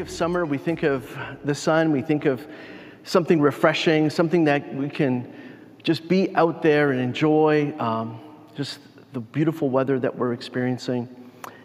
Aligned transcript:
Of 0.00 0.10
summer, 0.10 0.46
we 0.46 0.58
think 0.58 0.82
of 0.82 1.16
the 1.44 1.54
sun, 1.54 1.92
we 1.92 2.02
think 2.02 2.24
of 2.24 2.46
something 3.04 3.40
refreshing, 3.40 4.10
something 4.10 4.44
that 4.44 4.74
we 4.74 4.88
can 4.88 5.32
just 5.82 6.08
be 6.08 6.34
out 6.34 6.62
there 6.62 6.92
and 6.92 7.00
enjoy 7.00 7.72
um, 7.78 8.18
just 8.54 8.78
the 9.12 9.20
beautiful 9.20 9.70
weather 9.70 9.98
that 9.98 10.16
we're 10.16 10.32
experiencing, 10.32 11.08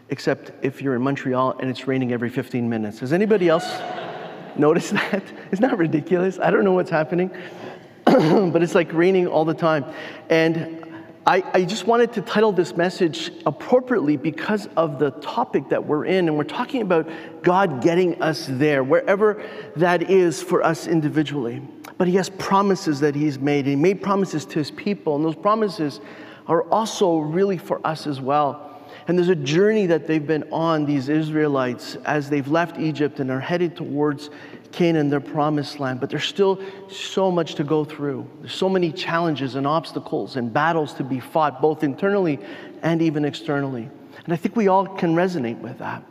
except 0.09 0.51
if 0.63 0.81
you're 0.81 0.95
in 0.95 1.01
Montreal 1.01 1.57
and 1.59 1.69
it's 1.69 1.87
raining 1.87 2.11
every 2.11 2.29
15 2.29 2.69
minutes. 2.69 2.99
Has 2.99 3.13
anybody 3.13 3.49
else 3.49 3.65
noticed 4.57 4.93
that? 4.93 5.23
It's 5.51 5.61
not 5.61 5.77
ridiculous? 5.77 6.37
I 6.39 6.51
don't 6.51 6.65
know 6.65 6.73
what's 6.73 6.89
happening, 6.89 7.31
but 8.05 8.61
it's 8.61 8.75
like 8.75 8.91
raining 8.91 9.27
all 9.27 9.45
the 9.45 9.53
time. 9.53 9.85
And 10.29 10.84
I, 11.27 11.43
I, 11.55 11.65
just 11.65 11.87
wanted 11.87 12.13
to 12.13 12.21
title 12.21 12.51
this 12.51 12.77
message 12.77 13.31
appropriately 13.47 14.15
because 14.15 14.69
of 14.77 14.99
the 14.99 15.09
topic 15.09 15.69
that 15.69 15.83
we're 15.83 16.05
in. 16.05 16.27
And 16.27 16.37
we're 16.37 16.43
talking 16.43 16.83
about 16.83 17.09
God 17.41 17.81
getting 17.81 18.21
us 18.21 18.45
there, 18.47 18.83
wherever 18.83 19.43
that 19.75 20.11
is 20.11 20.43
for 20.43 20.61
us 20.61 20.85
individually. 20.85 21.63
But 21.97 22.07
He 22.07 22.15
has 22.17 22.29
promises 22.29 22.99
that 22.99 23.15
He's 23.15 23.39
made. 23.39 23.65
He 23.65 23.75
made 23.75 24.03
promises 24.03 24.45
to 24.45 24.59
His 24.59 24.69
people, 24.69 25.15
and 25.15 25.25
those 25.25 25.35
promises 25.35 25.99
are 26.45 26.61
also 26.69 27.17
really 27.17 27.57
for 27.57 27.85
us 27.85 28.05
as 28.05 28.21
well. 28.21 28.83
And 29.07 29.17
there's 29.17 29.29
a 29.29 29.35
journey 29.35 29.87
that 29.87 30.05
they've 30.05 30.25
been 30.25 30.45
on, 30.51 30.85
these 30.85 31.09
Israelites, 31.09 31.95
as 32.05 32.29
they've 32.29 32.47
left 32.47 32.79
Egypt 32.79 33.19
and 33.19 33.31
are 33.31 33.39
headed 33.39 33.75
towards 33.75 34.29
Canaan, 34.75 35.09
their 35.09 35.21
promised 35.21 35.79
land, 35.79 36.01
but 36.01 36.09
there's 36.09 36.25
still 36.25 36.59
so 36.89 37.31
much 37.31 37.55
to 37.55 37.63
go 37.63 37.85
through. 37.85 38.29
There's 38.41 38.53
so 38.53 38.67
many 38.67 38.91
challenges 38.91 39.55
and 39.55 39.65
obstacles 39.65 40.35
and 40.35 40.51
battles 40.51 40.93
to 40.95 41.03
be 41.03 41.21
fought, 41.21 41.61
both 41.61 41.81
internally 41.81 42.39
and 42.81 43.01
even 43.01 43.23
externally. 43.23 43.89
And 44.25 44.33
I 44.33 44.35
think 44.35 44.57
we 44.57 44.67
all 44.67 44.85
can 44.85 45.15
resonate 45.15 45.59
with 45.59 45.77
that. 45.77 46.03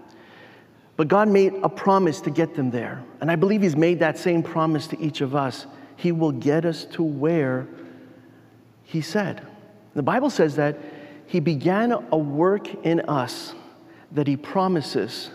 But 0.97 1.09
God 1.09 1.29
made 1.29 1.53
a 1.63 1.69
promise 1.69 2.23
to 2.23 2.31
get 2.31 2.55
them 2.55 2.71
there. 2.71 3.05
And 3.21 3.31
I 3.31 3.37
believe 3.37 3.61
He's 3.61 3.77
made 3.77 3.99
that 3.99 4.17
same 4.17 4.43
promise 4.43 4.87
to 4.89 5.01
each 5.01 5.21
of 5.21 5.37
us. 5.37 5.67
He 5.97 6.11
will 6.11 6.33
get 6.33 6.65
us 6.65 6.87
to 6.93 7.03
where 7.03 7.67
He 8.85 9.03
said. 9.03 9.47
The 9.95 10.03
Bible 10.03 10.31
says 10.31 10.57
that 10.57 10.79
He 11.27 11.39
began 11.39 11.93
a 11.93 12.17
work 12.17 12.73
in 12.87 13.01
us 13.01 13.55
that 14.13 14.27
He 14.27 14.39
promises 14.39 15.31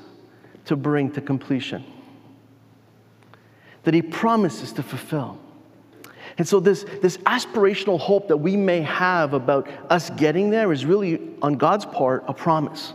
to 0.66 0.75
bring 0.75 1.11
to 1.11 1.21
completion 1.21 1.83
that 3.83 3.94
He 3.94 4.02
promises 4.02 4.72
to 4.73 4.83
fulfill. 4.83 5.39
And 6.38 6.47
so, 6.47 6.59
this, 6.59 6.85
this 7.02 7.17
aspirational 7.19 7.99
hope 7.99 8.30
that 8.30 8.38
we 8.38 8.55
may 8.55 8.81
have 8.81 9.33
about 9.33 9.67
us 9.89 10.09
getting 10.11 10.49
there 10.49 10.71
is 10.71 10.86
really, 10.86 11.19
on 11.41 11.55
God's 11.55 11.86
part, 11.86 12.23
a 12.27 12.33
promise. 12.33 12.93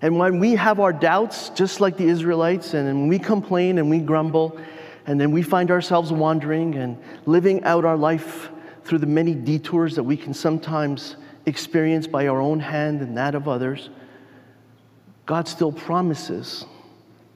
And 0.00 0.18
when 0.18 0.38
we 0.38 0.54
have 0.54 0.80
our 0.80 0.92
doubts, 0.92 1.50
just 1.50 1.80
like 1.80 1.96
the 1.96 2.06
Israelites, 2.06 2.74
and 2.74 2.86
when 2.86 3.08
we 3.08 3.18
complain 3.18 3.78
and 3.78 3.90
we 3.90 3.98
grumble, 3.98 4.58
and 5.06 5.20
then 5.20 5.32
we 5.32 5.42
find 5.42 5.70
ourselves 5.70 6.12
wandering 6.12 6.74
and 6.76 6.98
living 7.26 7.64
out 7.64 7.84
our 7.84 7.96
life 7.96 8.50
through 8.84 8.98
the 8.98 9.06
many 9.06 9.34
detours 9.34 9.96
that 9.96 10.02
we 10.02 10.16
can 10.16 10.32
sometimes 10.32 11.16
experience 11.46 12.06
by 12.06 12.26
our 12.26 12.40
own 12.40 12.60
hand 12.60 13.00
and 13.00 13.16
that 13.16 13.34
of 13.34 13.48
others, 13.48 13.90
God 15.26 15.48
still 15.48 15.72
promises 15.72 16.64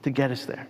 to 0.03 0.09
get 0.09 0.31
us 0.31 0.45
there. 0.45 0.67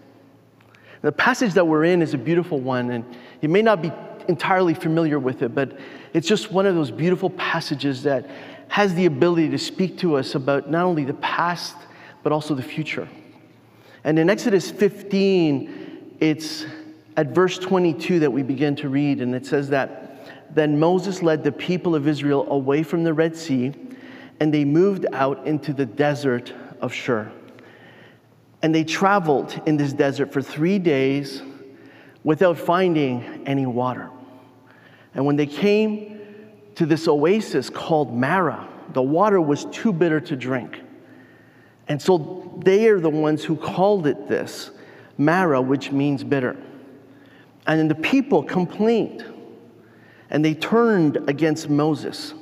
The 1.04 1.12
passage 1.12 1.54
that 1.56 1.68
we're 1.68 1.84
in 1.84 2.02
is 2.02 2.14
a 2.14 2.18
beautiful 2.18 2.62
one, 2.62 2.90
and 2.90 3.04
you 3.42 3.50
may 3.50 3.62
not 3.62 3.82
be 3.82 3.92
entirely 4.30 4.74
familiar 4.74 5.20
with 5.20 5.42
it, 5.42 5.54
but 5.54 5.78
it's 6.14 6.26
just 6.26 6.50
one 6.50 6.66
of 6.66 6.76
those 6.76 6.92
beautiful 6.92 7.30
passages 7.32 8.04
that 8.04 8.30
has 8.70 8.96
the 8.96 9.06
ability 9.06 9.50
to 9.50 9.58
speak 9.58 9.98
to 9.98 10.16
us 10.16 10.34
about 10.34 10.72
not 10.72 10.86
only 10.86 11.04
the 11.04 11.14
past, 11.16 11.76
but 12.24 12.32
also 12.32 12.56
the 12.56 12.64
future. 12.64 13.10
And 14.06 14.18
in 14.18 14.30
Exodus 14.30 14.72
15, 14.72 16.16
it's 16.22 16.66
at 17.18 17.36
verse 17.36 17.60
22 17.60 18.20
that 18.20 18.32
we 18.32 18.42
begin 18.42 18.74
to 18.78 18.88
read, 18.88 19.20
and 19.20 19.36
it 19.36 19.46
says 19.46 19.68
that 19.70 20.56
then 20.56 20.80
Moses 20.80 21.22
led 21.22 21.44
the 21.44 21.52
people 21.52 21.96
of 21.96 22.08
Israel 22.08 22.50
away 22.50 22.82
from 22.82 23.04
the 23.04 23.14
Red 23.14 23.36
Sea, 23.36 23.74
and 24.40 24.54
they 24.54 24.64
moved 24.64 25.06
out 25.12 25.46
into 25.46 25.74
the 25.74 25.86
desert 25.86 26.54
of 26.80 26.94
Shur. 26.94 27.30
And 28.64 28.74
they 28.74 28.86
traveled 28.86 29.62
in 29.66 29.78
this 29.78 29.94
desert 29.94 30.34
for 30.34 30.42
three 30.42 30.80
days 30.80 31.44
without 32.24 32.58
finding 32.58 33.44
any 33.46 33.66
water. 33.66 34.10
And 35.14 35.26
when 35.26 35.36
they 35.36 35.46
came 35.46 36.20
to 36.76 36.86
this 36.86 37.08
oasis 37.08 37.70
called 37.70 38.12
Marah, 38.14 38.68
the 38.94 39.02
water 39.02 39.40
was 39.40 39.66
too 39.66 39.94
bitter 39.94 40.20
to 40.22 40.36
drink. 40.36 40.82
And 41.88 42.02
so 42.02 42.60
they 42.64 42.88
are 42.88 43.00
the 43.00 43.10
ones 43.10 43.44
who 43.44 43.56
called 43.56 44.08
it 44.08 44.28
this 44.28 44.72
Marah, 45.18 45.62
which 45.62 45.92
means 45.92 46.24
bitter. 46.24 46.56
And 47.68 47.80
then 47.80 47.88
the 47.88 47.96
people 47.96 48.44
complained 48.44 49.26
and 50.30 50.44
they 50.44 50.54
turned 50.54 51.18
against 51.30 51.70
Moses. 51.70 52.34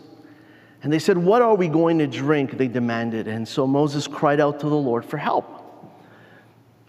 And 0.83 0.93
they 0.93 0.99
said, 0.99 1.17
What 1.17 1.41
are 1.41 1.55
we 1.55 1.67
going 1.67 1.99
to 1.99 2.07
drink? 2.07 2.57
They 2.57 2.67
demanded. 2.67 3.27
And 3.27 3.47
so 3.47 3.67
Moses 3.67 4.07
cried 4.07 4.39
out 4.39 4.59
to 4.61 4.69
the 4.69 4.77
Lord 4.77 5.03
for 5.03 5.17
help. 5.17 5.60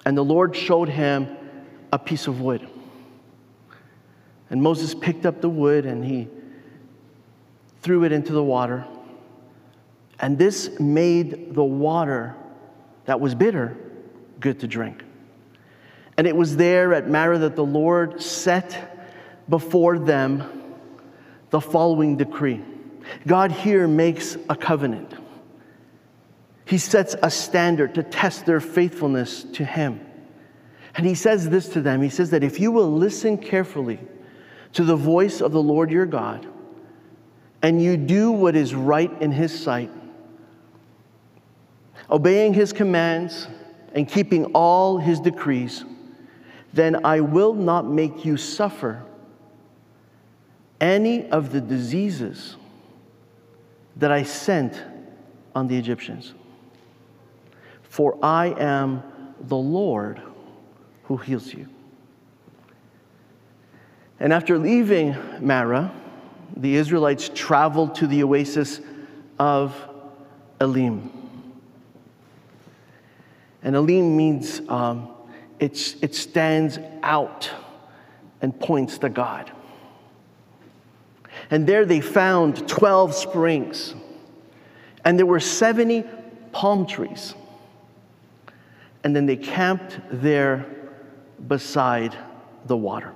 And 0.04 0.16
the 0.16 0.24
Lord 0.24 0.56
showed 0.56 0.88
him 0.88 1.28
a 1.92 1.98
piece 1.98 2.26
of 2.26 2.40
wood. 2.40 2.68
And 4.50 4.62
Moses 4.62 4.94
picked 4.94 5.24
up 5.24 5.40
the 5.40 5.48
wood 5.48 5.86
and 5.86 6.04
he 6.04 6.28
threw 7.80 8.04
it 8.04 8.12
into 8.12 8.32
the 8.32 8.42
water. 8.42 8.86
And 10.20 10.38
this 10.38 10.78
made 10.78 11.54
the 11.54 11.64
water 11.64 12.36
that 13.06 13.20
was 13.20 13.34
bitter 13.34 13.76
good 14.40 14.60
to 14.60 14.66
drink. 14.66 15.02
And 16.16 16.26
it 16.26 16.36
was 16.36 16.56
there 16.56 16.92
at 16.94 17.08
Marah 17.08 17.38
that 17.38 17.56
the 17.56 17.64
Lord 17.64 18.20
set 18.20 19.08
before 19.48 19.98
them 19.98 20.44
the 21.50 21.60
following 21.60 22.16
decree 22.16 22.62
God 23.26 23.50
here 23.50 23.88
makes 23.88 24.36
a 24.48 24.54
covenant. 24.54 25.12
He 26.64 26.78
sets 26.78 27.16
a 27.22 27.30
standard 27.30 27.94
to 27.96 28.02
test 28.02 28.46
their 28.46 28.60
faithfulness 28.60 29.44
to 29.44 29.64
Him. 29.64 30.00
And 30.94 31.06
He 31.06 31.14
says 31.14 31.48
this 31.48 31.68
to 31.70 31.80
them 31.80 32.02
He 32.02 32.08
says 32.08 32.30
that 32.30 32.44
if 32.44 32.60
you 32.60 32.70
will 32.70 32.90
listen 32.90 33.38
carefully 33.38 34.00
to 34.74 34.84
the 34.84 34.96
voice 34.96 35.40
of 35.40 35.52
the 35.52 35.62
Lord 35.62 35.90
your 35.90 36.06
God, 36.06 36.46
and 37.62 37.80
you 37.80 37.96
do 37.96 38.32
what 38.32 38.56
is 38.56 38.74
right 38.74 39.10
in 39.20 39.32
His 39.32 39.58
sight, 39.58 39.90
obeying 42.10 42.54
His 42.54 42.72
commands 42.72 43.48
and 43.94 44.08
keeping 44.08 44.46
all 44.46 44.98
His 44.98 45.20
decrees, 45.20 45.84
then 46.72 47.04
I 47.04 47.20
will 47.20 47.54
not 47.54 47.86
make 47.86 48.24
you 48.24 48.36
suffer 48.36 49.04
any 50.80 51.30
of 51.30 51.52
the 51.52 51.60
diseases 51.60 52.56
that 53.96 54.10
I 54.10 54.22
sent 54.22 54.82
on 55.54 55.68
the 55.68 55.76
Egyptians. 55.76 56.34
For 57.92 58.16
I 58.24 58.54
am 58.58 59.02
the 59.38 59.54
Lord 59.54 60.18
who 61.04 61.18
heals 61.18 61.52
you. 61.52 61.68
And 64.18 64.32
after 64.32 64.58
leaving 64.58 65.14
Marah, 65.46 65.92
the 66.56 66.76
Israelites 66.76 67.30
traveled 67.34 67.94
to 67.96 68.06
the 68.06 68.22
oasis 68.22 68.80
of 69.38 69.76
Elim. 70.58 71.10
And 73.62 73.76
Elim 73.76 74.16
means 74.16 74.62
um, 74.70 75.10
it 75.60 75.76
stands 75.76 76.78
out 77.02 77.50
and 78.40 78.58
points 78.58 78.96
to 79.00 79.10
God. 79.10 79.52
And 81.50 81.66
there 81.66 81.84
they 81.84 82.00
found 82.00 82.66
12 82.66 83.14
springs, 83.14 83.94
and 85.04 85.18
there 85.18 85.26
were 85.26 85.40
70 85.40 86.06
palm 86.52 86.86
trees 86.86 87.34
and 89.04 89.14
then 89.14 89.26
they 89.26 89.36
camped 89.36 89.98
there 90.10 90.66
beside 91.48 92.16
the 92.66 92.76
water. 92.76 93.12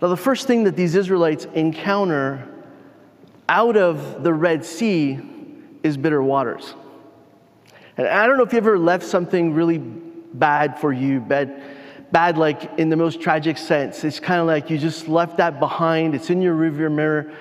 Now, 0.00 0.08
the 0.08 0.16
first 0.16 0.46
thing 0.46 0.64
that 0.64 0.76
these 0.76 0.94
Israelites 0.94 1.46
encounter 1.54 2.48
out 3.48 3.76
of 3.76 4.22
the 4.22 4.32
Red 4.32 4.64
Sea 4.64 5.18
is 5.82 5.96
bitter 5.96 6.22
waters. 6.22 6.74
And 7.96 8.06
I 8.06 8.26
don't 8.26 8.36
know 8.36 8.44
if 8.44 8.52
you 8.52 8.58
ever 8.58 8.78
left 8.78 9.04
something 9.04 9.54
really 9.54 9.78
bad 9.78 10.78
for 10.78 10.92
you, 10.92 11.20
bad, 11.20 11.60
bad 12.12 12.38
like 12.38 12.78
in 12.78 12.90
the 12.90 12.96
most 12.96 13.20
tragic 13.20 13.58
sense. 13.58 14.04
It's 14.04 14.20
kind 14.20 14.40
of 14.40 14.46
like 14.46 14.70
you 14.70 14.78
just 14.78 15.08
left 15.08 15.38
that 15.38 15.58
behind, 15.58 16.14
it's 16.14 16.30
in 16.30 16.40
your 16.40 16.54
rearview 16.54 16.92
mirror. 16.92 17.32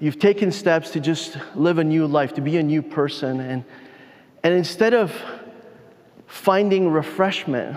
You've 0.00 0.18
taken 0.18 0.50
steps 0.50 0.90
to 0.90 1.00
just 1.00 1.36
live 1.54 1.78
a 1.78 1.84
new 1.84 2.06
life, 2.06 2.32
to 2.34 2.40
be 2.40 2.56
a 2.56 2.62
new 2.62 2.82
person. 2.82 3.40
And, 3.40 3.64
and 4.42 4.54
instead 4.54 4.94
of 4.94 5.14
finding 6.30 6.88
refreshment, 6.88 7.76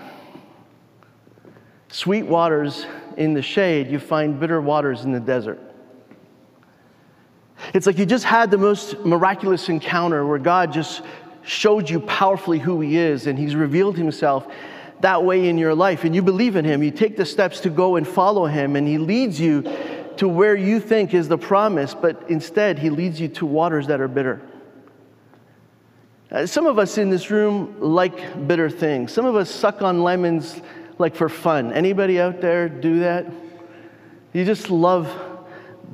sweet 1.90 2.24
waters 2.24 2.86
in 3.18 3.34
the 3.34 3.42
shade, 3.42 3.90
you 3.90 4.00
find 4.00 4.40
bitter 4.40 4.62
waters 4.62 5.04
in 5.04 5.12
the 5.12 5.20
desert. 5.20 5.60
It's 7.74 7.88
like 7.88 7.98
you 7.98 8.06
just 8.06 8.26
had 8.26 8.52
the 8.52 8.58
most 8.58 9.00
miraculous 9.00 9.70
encounter 9.70 10.26
where 10.26 10.38
God 10.38 10.72
just 10.72 11.02
showed 11.44 11.90
you 11.90 12.00
powerfully 12.02 12.60
who 12.60 12.80
He 12.80 12.96
is 12.96 13.26
and 13.26 13.38
He's 13.40 13.56
revealed 13.56 13.98
Himself 13.98 14.48
that 15.02 15.24
way 15.24 15.50
in 15.50 15.58
your 15.58 15.74
life. 15.74 16.04
And 16.04 16.14
you 16.14 16.22
believe 16.22 16.56
in 16.56 16.64
Him. 16.64 16.84
You 16.84 16.92
take 16.92 17.18
the 17.18 17.26
steps 17.26 17.60
to 17.62 17.70
go 17.70 17.96
and 17.96 18.08
follow 18.08 18.46
Him, 18.46 18.76
and 18.76 18.88
He 18.88 19.00
leads 19.00 19.40
you 19.40 19.64
to 20.18 20.28
where 20.28 20.56
you 20.56 20.80
think 20.80 21.14
is 21.14 21.28
the 21.28 21.40
promise, 21.40 21.96
but 21.96 22.24
instead, 22.30 22.78
He 22.78 22.92
leads 22.92 23.20
you 23.20 23.28
to 23.30 23.48
waters 23.48 23.88
that 23.88 24.00
are 24.00 24.08
bitter. 24.08 24.42
Uh, 26.34 26.48
some 26.48 26.66
of 26.66 26.80
us 26.80 26.98
in 26.98 27.12
this 27.12 27.30
room 27.30 27.76
like 27.80 28.48
bitter 28.48 28.68
things. 28.68 29.12
Some 29.12 29.26
of 29.26 29.36
us 29.36 29.52
suck 29.52 29.84
on 29.84 30.02
lemons 30.02 30.60
like 30.98 31.16
for 31.16 31.30
fun. 31.30 31.72
Anybody 31.72 32.20
out 32.20 32.42
there 32.42 32.68
do 32.68 33.02
that? 33.02 33.28
You 34.34 34.44
just 34.44 34.72
love 34.72 35.16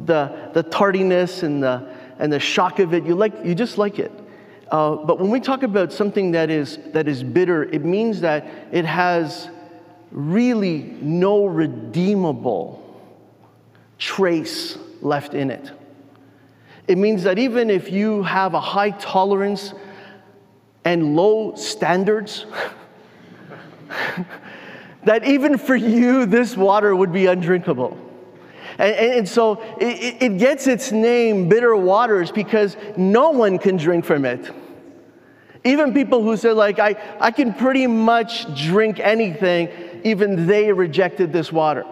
the, 0.06 0.50
the 0.54 0.64
tardiness 0.64 1.44
and 1.44 1.62
the, 1.62 1.94
and 2.20 2.32
the 2.32 2.40
shock 2.40 2.80
of 2.80 2.94
it. 2.94 3.04
You, 3.04 3.16
like, 3.16 3.34
you 3.44 3.54
just 3.54 3.78
like 3.78 4.00
it. 4.00 4.14
Uh, 4.72 4.96
but 4.96 5.20
when 5.20 5.30
we 5.30 5.42
talk 5.42 5.64
about 5.64 5.92
something 5.92 6.32
that 6.32 6.50
is, 6.50 6.80
that 6.94 7.10
is 7.10 7.22
bitter, 7.22 7.64
it 7.64 7.84
means 7.84 8.22
that 8.22 8.48
it 8.72 8.86
has 8.86 9.50
really 10.12 10.96
no 11.02 11.48
redeemable 11.48 12.82
trace 13.98 14.78
left 15.02 15.34
in 15.34 15.52
it. 15.52 15.72
It 16.88 16.98
means 16.98 17.24
that 17.24 17.38
even 17.38 17.70
if 17.70 17.92
you 17.92 18.24
have 18.24 18.54
a 18.54 18.62
high 18.62 18.92
tolerance 18.92 19.74
and 20.86 21.16
low 21.16 21.56
standards, 21.56 22.46
that 25.04 25.26
even 25.26 25.58
for 25.58 25.76
you, 25.76 26.26
this 26.26 26.56
water 26.56 26.96
would 26.96 27.12
be 27.12 27.26
undrinkable. 27.26 27.98
And, 28.78 28.96
and, 28.96 29.30
so 29.30 29.62
it, 29.80 30.22
it 30.22 30.38
gets 30.38 30.68
its 30.68 30.92
name, 30.92 31.50
bitter 31.50 31.76
waters, 31.76 32.32
because 32.32 32.78
no 32.96 33.32
one 33.32 33.58
can 33.58 33.76
drink 33.76 34.06
from 34.06 34.24
it. 34.26 34.52
Even 35.66 35.94
people 35.94 36.24
who 36.24 36.38
say, 36.38 36.52
like, 36.52 36.80
I, 36.80 36.96
I 37.20 37.32
can 37.32 37.54
pretty 37.54 37.88
much 37.88 38.54
drink 38.56 39.00
anything, 39.00 40.02
even 40.06 40.48
they 40.48 40.72
rejected 40.72 41.34
this 41.34 41.52
water. 41.52 41.86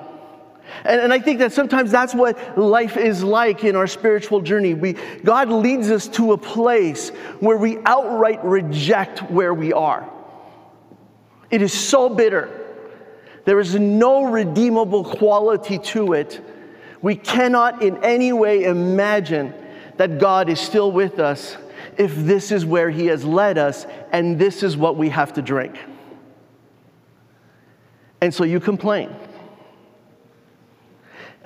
And, 0.83 1.01
and 1.01 1.13
I 1.13 1.19
think 1.19 1.39
that 1.39 1.53
sometimes 1.53 1.91
that's 1.91 2.13
what 2.13 2.57
life 2.57 2.97
is 2.97 3.23
like 3.23 3.63
in 3.63 3.75
our 3.75 3.87
spiritual 3.87 4.41
journey. 4.41 4.73
We, 4.73 4.93
God 5.23 5.49
leads 5.49 5.89
us 5.91 6.07
to 6.09 6.33
a 6.33 6.37
place 6.37 7.09
where 7.39 7.57
we 7.57 7.77
outright 7.85 8.43
reject 8.43 9.29
where 9.31 9.53
we 9.53 9.73
are. 9.73 10.09
It 11.49 11.61
is 11.61 11.73
so 11.73 12.09
bitter. 12.09 12.49
There 13.45 13.59
is 13.59 13.75
no 13.75 14.25
redeemable 14.25 15.05
quality 15.05 15.79
to 15.79 16.13
it. 16.13 16.41
We 17.01 17.15
cannot 17.15 17.81
in 17.81 18.03
any 18.03 18.33
way 18.33 18.63
imagine 18.63 19.53
that 19.97 20.19
God 20.19 20.49
is 20.49 20.59
still 20.59 20.91
with 20.91 21.19
us 21.19 21.57
if 21.97 22.15
this 22.15 22.51
is 22.51 22.65
where 22.65 22.89
He 22.89 23.07
has 23.07 23.23
led 23.23 23.57
us 23.57 23.85
and 24.11 24.37
this 24.37 24.63
is 24.63 24.75
what 24.75 24.97
we 24.97 25.09
have 25.09 25.33
to 25.33 25.41
drink. 25.41 25.77
And 28.21 28.33
so 28.33 28.43
you 28.43 28.59
complain. 28.59 29.15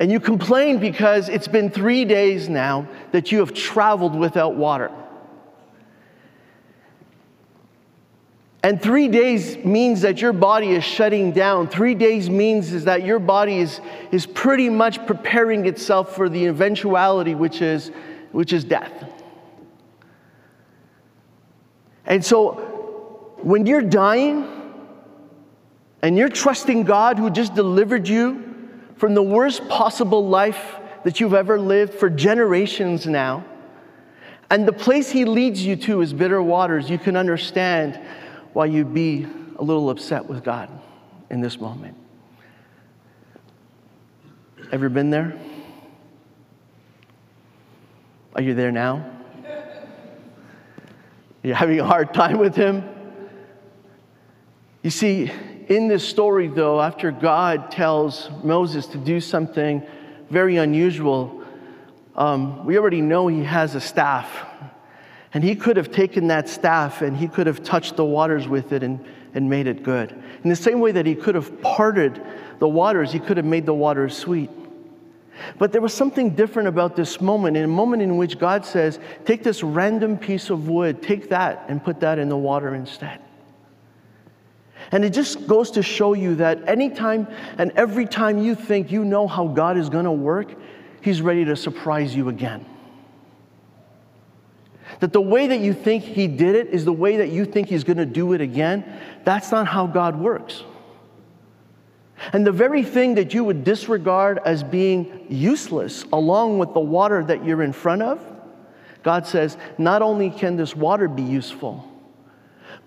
And 0.02 0.12
you 0.12 0.20
complain 0.20 0.80
because 0.80 1.30
it's 1.30 1.48
been 1.48 1.70
three 1.70 2.06
days 2.06 2.50
now 2.50 2.88
that 3.12 3.32
you 3.32 3.38
have 3.38 3.54
traveled 3.54 4.16
without 4.16 4.56
water. 4.56 4.90
And 8.64 8.82
three 8.82 9.08
days 9.08 9.58
means 9.58 10.02
that 10.02 10.20
your 10.20 10.34
body 10.34 10.72
is 10.72 10.84
shutting 10.84 11.34
down. 11.34 11.68
Three 11.68 11.94
days 11.94 12.32
means 12.32 12.74
is 12.74 12.86
that 12.86 13.06
your 13.06 13.20
body 13.20 13.60
is, 13.60 13.80
is 14.12 14.26
pretty 14.26 14.70
much 14.70 15.06
preparing 15.06 15.68
itself 15.68 16.16
for 16.16 16.30
the 16.30 16.48
eventuality, 16.48 17.36
which 17.36 17.62
is, 17.62 17.92
which 18.32 18.54
is 18.54 18.64
death. 18.64 18.92
And 22.08 22.26
so 22.26 23.36
when 23.44 23.68
you're 23.68 23.84
dying 23.84 24.48
and 26.02 26.18
you're 26.18 26.28
trusting 26.28 26.86
God 26.86 27.20
who 27.20 27.30
just 27.30 27.54
delivered 27.54 28.08
you 28.08 28.51
from 29.02 29.16
the 29.16 29.24
worst 29.24 29.68
possible 29.68 30.30
life 30.30 30.76
that 31.04 31.20
you've 31.20 31.34
ever 31.34 31.60
lived 31.60 31.92
for 31.96 32.08
generations 32.08 33.08
now, 33.08 33.44
and 34.52 34.68
the 34.68 34.72
place 34.72 35.10
He 35.10 35.26
leads 35.26 35.66
you 35.66 35.76
to 35.78 36.02
is 36.02 36.14
bitter 36.14 36.40
waters, 36.40 36.88
you 36.88 37.00
can 37.00 37.16
understand 37.16 38.00
why 38.54 38.68
you'd 38.68 38.94
be 38.94 39.26
a 39.56 39.64
little 39.64 39.90
upset 39.90 40.24
with 40.24 40.44
God 40.44 40.70
in 41.32 41.42
this 41.42 41.60
moment. 41.60 41.98
Ever 44.72 44.88
been 44.88 45.10
there? 45.10 45.36
Are 48.36 48.44
you 48.44 48.54
there 48.54 48.72
now? 48.72 49.04
You're 51.42 51.56
having 51.56 51.80
a 51.80 51.86
hard 51.86 52.14
time 52.14 52.38
with 52.38 52.56
him? 52.56 52.84
You 54.84 54.92
see, 54.92 55.32
in 55.72 55.88
this 55.88 56.06
story, 56.08 56.50
though, 56.50 56.82
after 56.82 57.12
God 57.12 57.72
tells 57.72 58.30
Moses 58.44 58.88
to 58.88 58.98
do 58.98 59.22
something 59.22 59.82
very 60.30 60.58
unusual, 60.58 61.46
um, 62.14 62.66
we 62.66 62.78
already 62.78 63.00
know 63.00 63.28
he 63.28 63.46
has 63.46 63.74
a 63.74 63.80
staff. 63.80 64.46
And 65.34 65.42
he 65.42 65.56
could 65.56 65.78
have 65.78 65.90
taken 65.90 66.28
that 66.28 66.50
staff 66.50 67.02
and 67.02 67.16
he 67.16 67.30
could 67.30 67.48
have 67.48 67.64
touched 67.64 67.96
the 67.96 68.04
waters 68.04 68.50
with 68.50 68.74
it 68.74 68.84
and, 68.84 69.00
and 69.34 69.50
made 69.50 69.66
it 69.66 69.82
good. 69.82 70.12
In 70.44 70.50
the 70.50 70.58
same 70.58 70.82
way 70.82 70.92
that 70.92 71.06
he 71.06 71.16
could 71.16 71.36
have 71.36 71.62
parted 71.62 72.22
the 72.60 72.68
waters, 72.68 73.14
he 73.14 73.20
could 73.20 73.38
have 73.38 73.46
made 73.46 73.66
the 73.66 73.74
waters 73.74 74.18
sweet. 74.18 74.50
But 75.58 75.72
there 75.72 75.82
was 75.82 75.94
something 75.94 76.32
different 76.32 76.68
about 76.68 76.98
this 76.98 77.22
moment, 77.22 77.56
in 77.56 77.64
a 77.64 77.68
moment 77.68 78.02
in 78.02 78.18
which 78.18 78.38
God 78.38 78.66
says, 78.66 79.00
Take 79.24 79.42
this 79.42 79.64
random 79.64 80.18
piece 80.18 80.50
of 80.50 80.68
wood, 80.68 81.02
take 81.02 81.30
that, 81.30 81.64
and 81.70 81.82
put 81.82 82.02
that 82.02 82.20
in 82.20 82.28
the 82.28 82.38
water 82.38 82.76
instead. 82.76 83.22
And 84.92 85.06
it 85.06 85.12
just 85.12 85.48
goes 85.48 85.72
to 85.72 85.84
show 85.84 86.14
you 86.14 86.36
that 86.36 86.68
anytime 86.68 87.28
and 87.58 87.72
every 87.76 88.06
time 88.06 88.40
you 88.44 88.56
think 88.56 88.92
you 88.92 89.06
know 89.06 89.28
how 89.28 89.48
God 89.48 89.78
is 89.78 89.90
going 89.90 90.06
to 90.06 90.12
work, 90.12 90.54
He's 91.02 91.22
ready 91.22 91.46
to 91.46 91.56
surprise 91.56 92.16
you 92.16 92.30
again. 92.30 92.66
That 95.00 95.14
the 95.14 95.22
way 95.22 95.48
that 95.48 95.60
you 95.60 95.74
think 95.74 96.04
he 96.04 96.28
did 96.28 96.56
it 96.56 96.68
is 96.68 96.86
the 96.86 96.94
way 96.94 97.18
that 97.18 97.30
you 97.30 97.46
think 97.46 97.70
he's 97.70 97.84
going 97.84 97.98
to 97.98 98.06
do 98.06 98.34
it 98.34 98.42
again. 98.42 98.84
That's 99.24 99.52
not 99.52 99.68
how 99.68 99.88
God 99.88 100.20
works. 100.20 100.64
And 102.34 102.46
the 102.46 102.52
very 102.52 102.84
thing 102.84 103.16
that 103.16 103.34
you 103.34 103.44
would 103.44 103.64
disregard 103.64 104.40
as 104.46 104.64
being 104.64 105.26
useless, 105.28 106.06
along 106.14 106.60
with 106.60 106.74
the 106.74 106.80
water 106.80 107.24
that 107.24 107.44
you're 107.44 107.64
in 107.64 107.74
front 107.74 108.04
of, 108.04 108.24
God 109.02 109.26
says, 109.26 109.58
not 109.80 110.04
only 110.04 110.30
can 110.30 110.56
this 110.56 110.76
water 110.76 111.08
be 111.08 111.24
useful, 111.24 111.90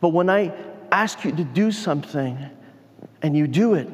but 0.01 0.11
when 0.11 0.31
I 0.31 0.55
ask 0.95 1.25
you 1.25 1.33
to 1.33 1.43
do 1.43 1.73
something 1.73 2.39
and 3.21 3.37
you 3.37 3.49
do 3.49 3.75
it, 3.75 3.89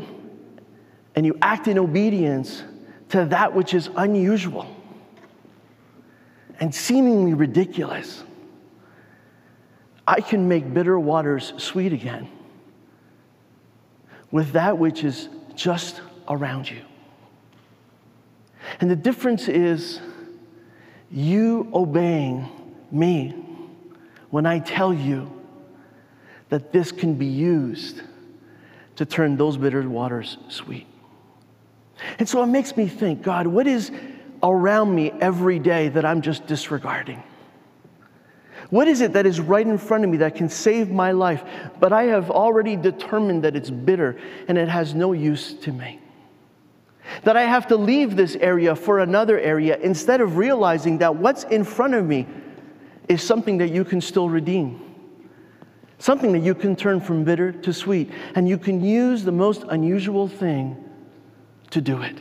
and 1.15 1.25
you 1.25 1.37
act 1.41 1.67
in 1.67 1.79
obedience 1.79 2.63
to 3.09 3.25
that 3.25 3.55
which 3.55 3.73
is 3.73 3.89
unusual, 3.97 4.67
and 6.61 6.75
seemingly 6.75 7.33
ridiculous, 7.33 8.23
I 10.07 10.21
can 10.21 10.47
make 10.47 10.75
bitter 10.75 10.99
waters 11.01 11.55
sweet 11.57 11.93
again 11.93 12.29
with 14.31 14.53
that 14.53 14.77
which 14.77 15.03
is 15.03 15.29
just 15.55 16.03
around 16.29 16.69
you. 16.69 16.83
And 18.81 18.91
the 18.91 18.97
difference 18.97 19.49
is 19.49 20.01
you 21.11 21.71
obeying 21.73 22.47
me 22.91 23.31
when 24.29 24.45
I 24.45 24.59
tell 24.59 24.93
you 24.93 25.40
that 26.51 26.73
this 26.73 26.93
can 26.93 27.15
be 27.15 27.27
used 27.27 28.03
to 28.97 29.07
turn 29.07 29.37
those 29.37 29.57
bitter 29.57 29.89
waters 29.89 30.37
sweet. 30.49 30.87
And 32.19 32.29
so 32.29 32.43
it 32.43 32.47
makes 32.47 32.77
me 32.77 32.87
think 32.87 33.23
God, 33.23 33.47
what 33.47 33.67
is 33.67 33.91
around 34.43 34.95
me 34.95 35.11
every 35.21 35.59
day 35.59 35.89
that 35.89 36.05
I'm 36.05 36.21
just 36.21 36.47
disregarding? 36.47 37.23
What 38.69 38.87
is 38.87 39.01
it 39.01 39.15
that 39.15 39.27
is 39.27 39.41
right 39.41 39.67
in 39.67 39.79
front 39.79 40.05
of 40.05 40.11
me 40.11 40.19
that 40.19 40.37
can 40.37 40.49
save 40.49 40.91
my 40.91 41.13
life, 41.13 41.43
but 41.81 41.93
I 41.93 42.05
have 42.05 42.31
already 42.31 42.77
determined 42.77 43.43
that 43.45 43.57
it's 43.57 43.71
bitter 43.71 44.19
and 44.47 44.57
it 44.57 44.69
has 44.69 44.95
no 44.95 45.13
use 45.13 45.55
to 45.55 45.73
me? 45.73 45.99
That 47.25 47.37
I 47.37 47.43
have 47.43 47.67
to 47.69 47.77
leave 47.77 48.15
this 48.17 48.37
area 48.37 48.77
for 48.77 49.01
another 49.01 49.39
area 49.41 49.77
instead 49.79 50.21
of 50.21 50.37
realizing 50.37 50.99
that 50.99 51.17
what's 51.17 51.45
in 51.45 51.65
front 51.65 51.95
of 51.95 52.07
me 52.07 52.29
is 53.09 53.23
something 53.23 53.59
that 53.59 53.71
you 53.71 53.85
can 53.85 54.01
still 54.01 54.29
redeem. 54.29 54.90
Something 56.01 56.33
that 56.33 56.39
you 56.41 56.55
can 56.55 56.75
turn 56.75 56.99
from 56.99 57.25
bitter 57.25 57.53
to 57.53 57.73
sweet. 57.75 58.11
And 58.35 58.49
you 58.49 58.57
can 58.57 58.83
use 58.83 59.23
the 59.23 59.33
most 59.33 59.65
unusual 59.69 60.27
thing 60.27 60.83
to 61.71 61.81
do 61.81 62.01
it. 62.01 62.17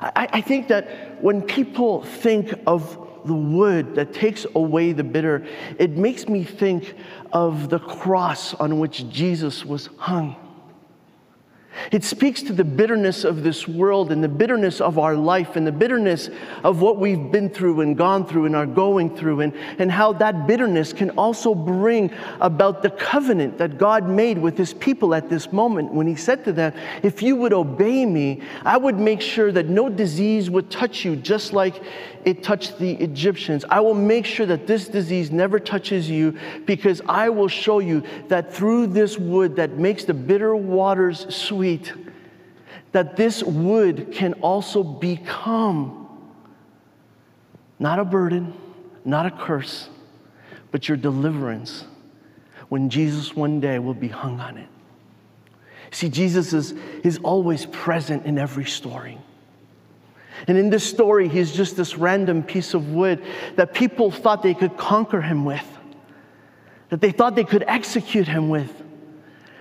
I, 0.00 0.28
I 0.32 0.40
think 0.40 0.68
that 0.68 1.22
when 1.22 1.42
people 1.42 2.02
think 2.02 2.54
of 2.66 2.98
the 3.26 3.34
wood 3.34 3.94
that 3.94 4.14
takes 4.14 4.46
away 4.54 4.92
the 4.92 5.04
bitter, 5.04 5.46
it 5.78 5.90
makes 5.90 6.26
me 6.26 6.42
think 6.42 6.94
of 7.32 7.68
the 7.68 7.78
cross 7.78 8.54
on 8.54 8.78
which 8.78 9.08
Jesus 9.10 9.64
was 9.64 9.90
hung. 9.98 10.36
It 11.90 12.04
speaks 12.04 12.42
to 12.42 12.52
the 12.52 12.64
bitterness 12.64 13.24
of 13.24 13.42
this 13.42 13.66
world 13.68 14.12
and 14.12 14.22
the 14.22 14.28
bitterness 14.28 14.80
of 14.80 14.98
our 14.98 15.14
life 15.14 15.56
and 15.56 15.66
the 15.66 15.72
bitterness 15.72 16.30
of 16.62 16.80
what 16.80 16.98
we've 16.98 17.30
been 17.30 17.50
through 17.50 17.80
and 17.80 17.96
gone 17.96 18.26
through 18.26 18.46
and 18.46 18.56
are 18.56 18.66
going 18.66 19.16
through, 19.16 19.40
and, 19.40 19.52
and 19.78 19.90
how 19.90 20.12
that 20.14 20.46
bitterness 20.46 20.92
can 20.92 21.10
also 21.10 21.54
bring 21.54 22.10
about 22.40 22.82
the 22.82 22.90
covenant 22.90 23.58
that 23.58 23.78
God 23.78 24.08
made 24.08 24.38
with 24.38 24.56
his 24.56 24.74
people 24.74 25.14
at 25.14 25.28
this 25.28 25.52
moment 25.52 25.92
when 25.92 26.06
he 26.06 26.14
said 26.14 26.44
to 26.44 26.52
them, 26.52 26.72
If 27.02 27.22
you 27.22 27.36
would 27.36 27.52
obey 27.52 28.06
me, 28.06 28.42
I 28.64 28.76
would 28.76 28.98
make 28.98 29.20
sure 29.20 29.52
that 29.52 29.66
no 29.66 29.88
disease 29.88 30.50
would 30.50 30.70
touch 30.70 31.04
you, 31.04 31.16
just 31.16 31.52
like 31.52 31.82
it 32.24 32.42
touched 32.42 32.78
the 32.78 32.92
Egyptians. 32.94 33.64
I 33.68 33.80
will 33.80 33.94
make 33.94 34.24
sure 34.24 34.46
that 34.46 34.66
this 34.66 34.88
disease 34.88 35.30
never 35.30 35.58
touches 35.58 36.08
you 36.08 36.38
because 36.64 37.02
I 37.06 37.28
will 37.28 37.48
show 37.48 37.78
you 37.78 38.02
that 38.28 38.52
through 38.52 38.88
this 38.88 39.18
wood 39.18 39.56
that 39.56 39.72
makes 39.72 40.04
the 40.04 40.14
bitter 40.14 40.56
waters 40.56 41.34
sweet, 41.34 41.92
that 42.92 43.16
this 43.16 43.42
wood 43.42 44.12
can 44.12 44.34
also 44.34 44.82
become 44.82 46.08
not 47.78 47.98
a 47.98 48.04
burden, 48.04 48.54
not 49.04 49.26
a 49.26 49.30
curse, 49.30 49.88
but 50.70 50.88
your 50.88 50.96
deliverance 50.96 51.84
when 52.68 52.88
Jesus 52.88 53.36
one 53.36 53.60
day 53.60 53.78
will 53.78 53.94
be 53.94 54.08
hung 54.08 54.40
on 54.40 54.56
it. 54.56 54.68
See, 55.90 56.08
Jesus 56.08 56.52
is, 56.52 56.72
is 57.04 57.18
always 57.18 57.66
present 57.66 58.26
in 58.26 58.38
every 58.38 58.64
story. 58.64 59.18
And 60.48 60.58
in 60.58 60.70
this 60.70 60.84
story, 60.84 61.28
he's 61.28 61.52
just 61.52 61.76
this 61.76 61.96
random 61.96 62.42
piece 62.42 62.74
of 62.74 62.90
wood 62.90 63.22
that 63.56 63.72
people 63.74 64.10
thought 64.10 64.42
they 64.42 64.54
could 64.54 64.76
conquer 64.76 65.20
him 65.20 65.44
with, 65.44 65.66
that 66.90 67.00
they 67.00 67.12
thought 67.12 67.34
they 67.34 67.44
could 67.44 67.64
execute 67.66 68.26
him 68.26 68.48
with, 68.48 68.82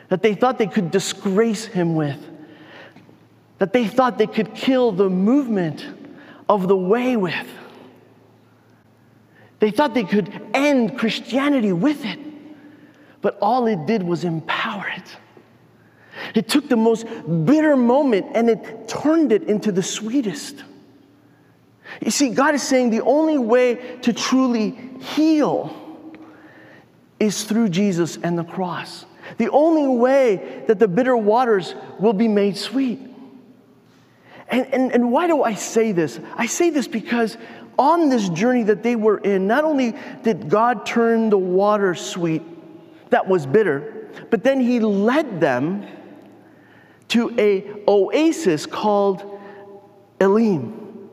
that 0.10 0.22
they 0.22 0.36
thought 0.36 0.58
they 0.58 0.68
could 0.68 0.92
disgrace 0.92 1.66
him 1.66 1.96
with, 1.96 2.20
that 3.60 3.72
they 3.72 3.88
thought 3.88 4.18
they 4.18 4.28
could 4.28 4.54
kill 4.54 4.92
the 4.92 5.10
movement 5.10 5.86
of 6.50 6.68
the 6.68 6.78
way 6.78 7.16
with. 7.16 7.48
They 9.60 9.72
thought 9.72 9.94
they 9.94 10.04
could 10.04 10.30
end 10.54 11.00
Christianity 11.00 11.72
with 11.72 12.04
it, 12.04 12.20
but 13.22 13.38
all 13.42 13.68
it 13.68 13.86
did 13.86 14.04
was 14.04 14.26
empower 14.26 14.88
it. 14.88 15.18
It 16.34 16.48
took 16.48 16.68
the 16.68 16.76
most 16.76 17.06
bitter 17.46 17.76
moment 17.76 18.28
and 18.34 18.50
it 18.50 18.88
turned 18.88 19.32
it 19.32 19.44
into 19.44 19.72
the 19.72 19.84
sweetest. 19.84 20.64
You 22.02 22.12
see, 22.12 22.30
God 22.30 22.56
is 22.56 22.64
saying 22.64 22.90
the 22.90 23.02
only 23.02 23.38
way 23.38 23.98
to 24.02 24.14
truly 24.14 24.72
heal 25.00 25.80
is 27.20 27.44
through 27.44 27.70
Jesus 27.70 28.18
and 28.18 28.38
the 28.38 28.44
cross. 28.44 29.06
The 29.38 29.50
only 29.50 29.88
way 29.88 30.64
that 30.68 30.80
the 30.80 30.88
bitter 30.88 31.16
waters 31.16 31.76
will 32.00 32.14
be 32.14 32.28
made 32.28 32.58
sweet. 32.58 33.00
And, 34.50 34.66
and, 34.74 34.92
and 34.92 35.12
why 35.12 35.28
do 35.28 35.44
I 35.44 35.54
say 35.54 35.92
this? 35.92 36.20
I 36.36 36.46
say 36.46 36.70
this 36.70 36.88
because 36.88 37.38
on 37.78 38.10
this 38.10 38.30
journey 38.30 38.64
that 38.64 38.84
they 38.84 38.96
were 38.96 39.18
in, 39.20 39.48
not 39.48 39.64
only 39.64 39.96
did 40.24 40.50
God 40.50 40.86
turn 40.86 41.30
the 41.30 41.38
water 41.38 41.96
sweet 41.96 42.42
that 43.10 43.28
was 43.28 43.46
bitter, 43.46 44.10
but 44.30 44.44
then 44.44 44.60
He 44.60 44.80
led 44.80 45.40
them 45.40 45.86
to 47.14 47.32
a 47.38 47.64
oasis 47.88 48.66
called 48.66 49.40
Elim. 50.20 51.10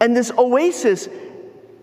And 0.00 0.16
this 0.16 0.32
oasis 0.36 1.08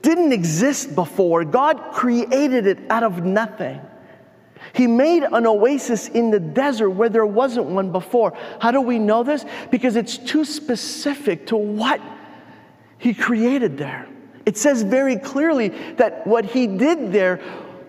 didn't 0.02 0.34
exist 0.34 0.94
before. 0.94 1.46
God 1.46 1.94
created 1.94 2.68
it 2.68 2.80
out 2.90 3.04
of 3.04 3.24
nothing. 3.24 3.80
He 4.74 4.88
made 4.88 5.24
an 5.24 5.48
oasis 5.48 6.10
in 6.10 6.32
the 6.32 6.40
desert 6.40 6.90
where 6.90 7.08
there 7.08 7.26
wasn't 7.26 7.68
one 7.68 7.94
before. 7.94 8.38
How 8.60 8.72
do 8.72 8.82
we 8.82 9.00
know 9.00 9.24
this? 9.24 9.46
Because 9.72 9.96
it's 9.96 10.18
too 10.18 10.44
specific 10.44 11.48
to 11.48 11.56
what 11.56 12.02
He 12.98 13.14
created 13.14 13.78
there. 13.78 14.06
It 14.46 14.58
says 14.58 14.84
very 14.84 15.16
clearly 15.16 15.70
that 15.96 16.28
what 16.28 16.44
He 16.44 16.68
did 16.68 17.14
there 17.14 17.42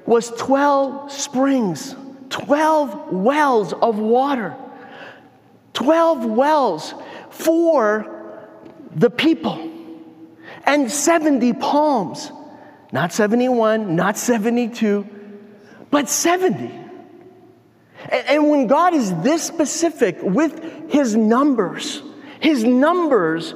was 0.06 0.30
12 0.30 1.10
springs, 1.10 1.96
12 2.30 3.12
wells 3.12 3.72
of 3.72 3.98
water, 3.98 4.56
12 5.74 6.24
wells 6.26 6.94
for 7.30 8.06
the 8.94 9.10
people 9.10 9.70
and 10.64 10.90
70 10.90 11.52
palms. 11.54 12.30
Not 12.92 13.12
71, 13.12 13.96
not 13.96 14.18
72, 14.18 15.06
but 15.90 16.08
70. 16.08 16.80
And, 18.28 18.50
when 18.50 18.66
God 18.66 18.94
is 18.94 19.14
this 19.22 19.42
specific 19.44 20.18
with 20.20 20.90
his 20.90 21.16
numbers, 21.16 22.02
his 22.40 22.64
numbers 22.64 23.54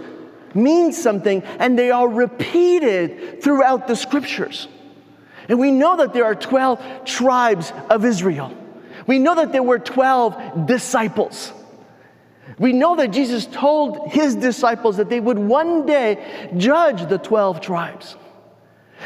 mean 0.55 0.93
something 0.93 1.43
and 1.59 1.79
they 1.79 1.91
are 1.91 2.09
repeated 2.09 3.43
throughout 3.43 3.89
the 3.89 3.97
scriptures. 3.97 4.69
And 5.49 5.59
we 5.59 5.71
know 5.71 5.97
that 5.97 6.13
there 6.13 6.25
are 6.25 6.35
12 6.35 7.05
tribes 7.05 7.73
of 7.91 8.05
Israel. 8.05 8.57
We 9.07 9.19
know 9.19 9.35
that 9.35 9.53
there 9.53 9.63
were 9.63 9.79
12 9.79 10.67
disciples. 10.67 11.53
We 12.59 12.73
know 12.73 12.97
that 12.97 13.11
Jesus 13.11 13.47
told 13.47 14.11
his 14.11 14.35
disciples 14.35 14.97
that 14.97 15.11
they 15.11 15.21
would 15.21 15.39
one 15.39 15.85
day 15.85 16.51
judge 16.57 17.07
the 17.09 17.19
12 17.19 17.61
tribes. 17.61 18.17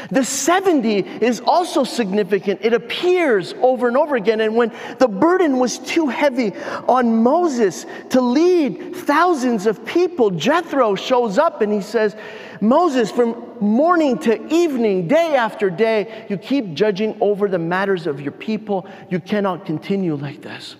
The 0.09 0.23
70 0.23 0.99
is 0.99 1.41
also 1.41 1.83
significant. 1.83 2.61
It 2.63 2.73
appears 2.73 3.53
over 3.61 3.87
and 3.87 3.97
over 3.97 4.15
again. 4.15 4.39
And 4.39 4.55
when 4.55 4.71
the 4.99 5.07
burden 5.07 5.57
was 5.57 5.79
too 5.79 6.07
heavy 6.07 6.53
on 6.87 7.21
Moses 7.21 7.85
to 8.11 8.21
lead 8.21 8.95
thousands 8.95 9.67
of 9.67 9.85
people, 9.85 10.31
Jethro 10.31 10.95
shows 10.95 11.37
up 11.37 11.61
and 11.61 11.71
he 11.71 11.81
says, 11.81 12.15
Moses, 12.61 13.11
from 13.11 13.57
morning 13.59 14.17
to 14.19 14.53
evening, 14.53 15.07
day 15.07 15.35
after 15.35 15.69
day, 15.69 16.25
you 16.29 16.37
keep 16.37 16.73
judging 16.73 17.17
over 17.19 17.47
the 17.47 17.59
matters 17.59 18.07
of 18.07 18.21
your 18.21 18.31
people. 18.31 18.87
You 19.09 19.19
cannot 19.19 19.65
continue 19.65 20.15
like 20.15 20.41
this 20.41 20.77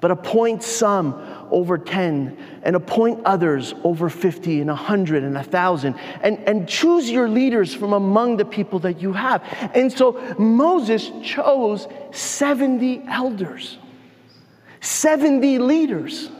but 0.00 0.10
appoint 0.10 0.62
some 0.62 1.14
over 1.50 1.76
10 1.76 2.36
and 2.62 2.76
appoint 2.76 3.20
others 3.24 3.74
over 3.82 4.08
50 4.08 4.60
and 4.60 4.68
100 4.68 5.24
and 5.24 5.34
1,000 5.34 5.94
and, 6.22 6.38
and 6.40 6.68
choose 6.68 7.10
your 7.10 7.28
leaders 7.28 7.74
from 7.74 7.92
among 7.92 8.36
the 8.36 8.44
people 8.44 8.78
that 8.80 9.00
you 9.00 9.12
have. 9.12 9.42
And 9.74 9.92
so 9.92 10.12
Moses 10.38 11.10
chose 11.22 11.88
70 12.12 13.02
elders, 13.08 13.78
70 14.80 15.58
leaders. 15.58 16.30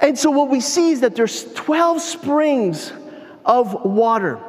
And 0.00 0.18
so 0.18 0.30
what 0.30 0.48
we 0.50 0.60
see 0.60 0.90
is 0.90 1.00
that 1.00 1.16
there's 1.16 1.52
12 1.54 2.00
springs 2.00 2.92
of 3.44 3.84
water 3.84 4.40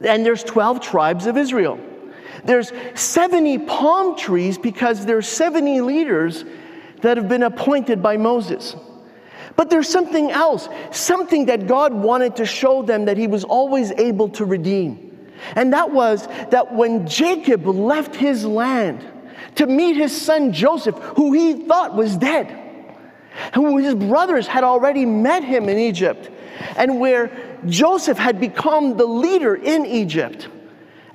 and 0.00 0.24
there's 0.24 0.44
12 0.44 0.80
tribes 0.80 1.26
of 1.26 1.36
Israel. 1.36 1.80
There's 2.44 2.72
70 2.94 3.58
palm 3.58 4.16
trees 4.16 4.58
because 4.58 5.06
there's 5.06 5.28
70 5.28 5.80
leaders 5.82 6.44
that 7.02 7.16
have 7.16 7.28
been 7.28 7.42
appointed 7.42 8.02
by 8.02 8.16
Moses. 8.16 8.74
But 9.56 9.70
there's 9.70 9.88
something 9.88 10.30
else, 10.30 10.68
something 10.90 11.46
that 11.46 11.66
God 11.66 11.92
wanted 11.92 12.36
to 12.36 12.46
show 12.46 12.82
them 12.82 13.04
that 13.04 13.16
he 13.16 13.26
was 13.26 13.44
always 13.44 13.92
able 13.92 14.28
to 14.30 14.44
redeem. 14.44 15.28
And 15.54 15.72
that 15.72 15.92
was 15.92 16.26
that 16.50 16.74
when 16.74 17.06
Jacob 17.06 17.66
left 17.66 18.16
his 18.16 18.44
land 18.44 19.04
to 19.56 19.66
meet 19.66 19.96
his 19.96 20.18
son 20.18 20.52
Joseph, 20.52 20.96
who 21.16 21.32
he 21.32 21.66
thought 21.66 21.94
was 21.94 22.16
dead, 22.16 22.60
who 23.54 23.78
his 23.78 23.94
brothers 23.94 24.46
had 24.46 24.64
already 24.64 25.04
met 25.04 25.44
him 25.44 25.68
in 25.68 25.78
Egypt, 25.78 26.30
and 26.76 26.98
where 26.98 27.30
Joseph 27.66 28.18
had 28.18 28.40
become 28.40 28.96
the 28.96 29.06
leader 29.06 29.54
in 29.54 29.86
Egypt, 29.86 30.48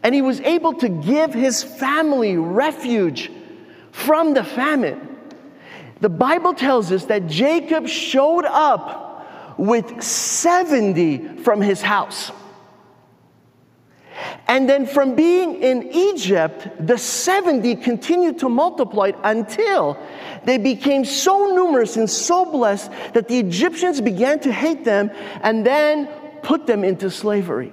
and 0.04 0.16
he 0.16 0.22
was 0.22 0.40
able 0.42 0.74
to 0.74 0.90
give 0.90 1.34
his 1.34 1.64
family 1.64 2.38
refuge 2.38 3.32
from 3.92 4.34
the 4.34 4.44
famine. 4.44 5.18
The 6.02 6.10
Bible 6.10 6.54
tells 6.54 6.92
us 6.92 7.06
that 7.06 7.28
Jacob 7.28 7.88
showed 7.88 8.46
up 8.46 9.58
with 9.58 10.02
70 10.02 11.40
from 11.40 11.62
his 11.62 11.82
house. 11.82 12.32
And 14.48 14.68
then 14.68 14.86
from 14.86 15.16
being 15.16 15.62
in 15.62 15.92
Egypt, 15.94 16.68
the 16.80 16.98
70 16.98 17.76
continued 17.78 18.40
to 18.40 18.50
multiply 18.50 19.12
until 19.24 19.98
they 20.44 20.58
became 20.58 21.06
so 21.06 21.54
numerous 21.54 21.98
and 21.98 22.10
so 22.10 22.46
blessed 22.46 22.92
that 23.14 23.28
the 23.28 23.38
Egyptians 23.40 24.02
began 24.02 24.40
to 24.42 24.52
hate 24.52 24.84
them 24.84 25.12
and 25.42 25.66
then 25.66 26.08
put 26.42 26.66
them 26.66 26.84
into 26.84 27.12
slavery. 27.12 27.72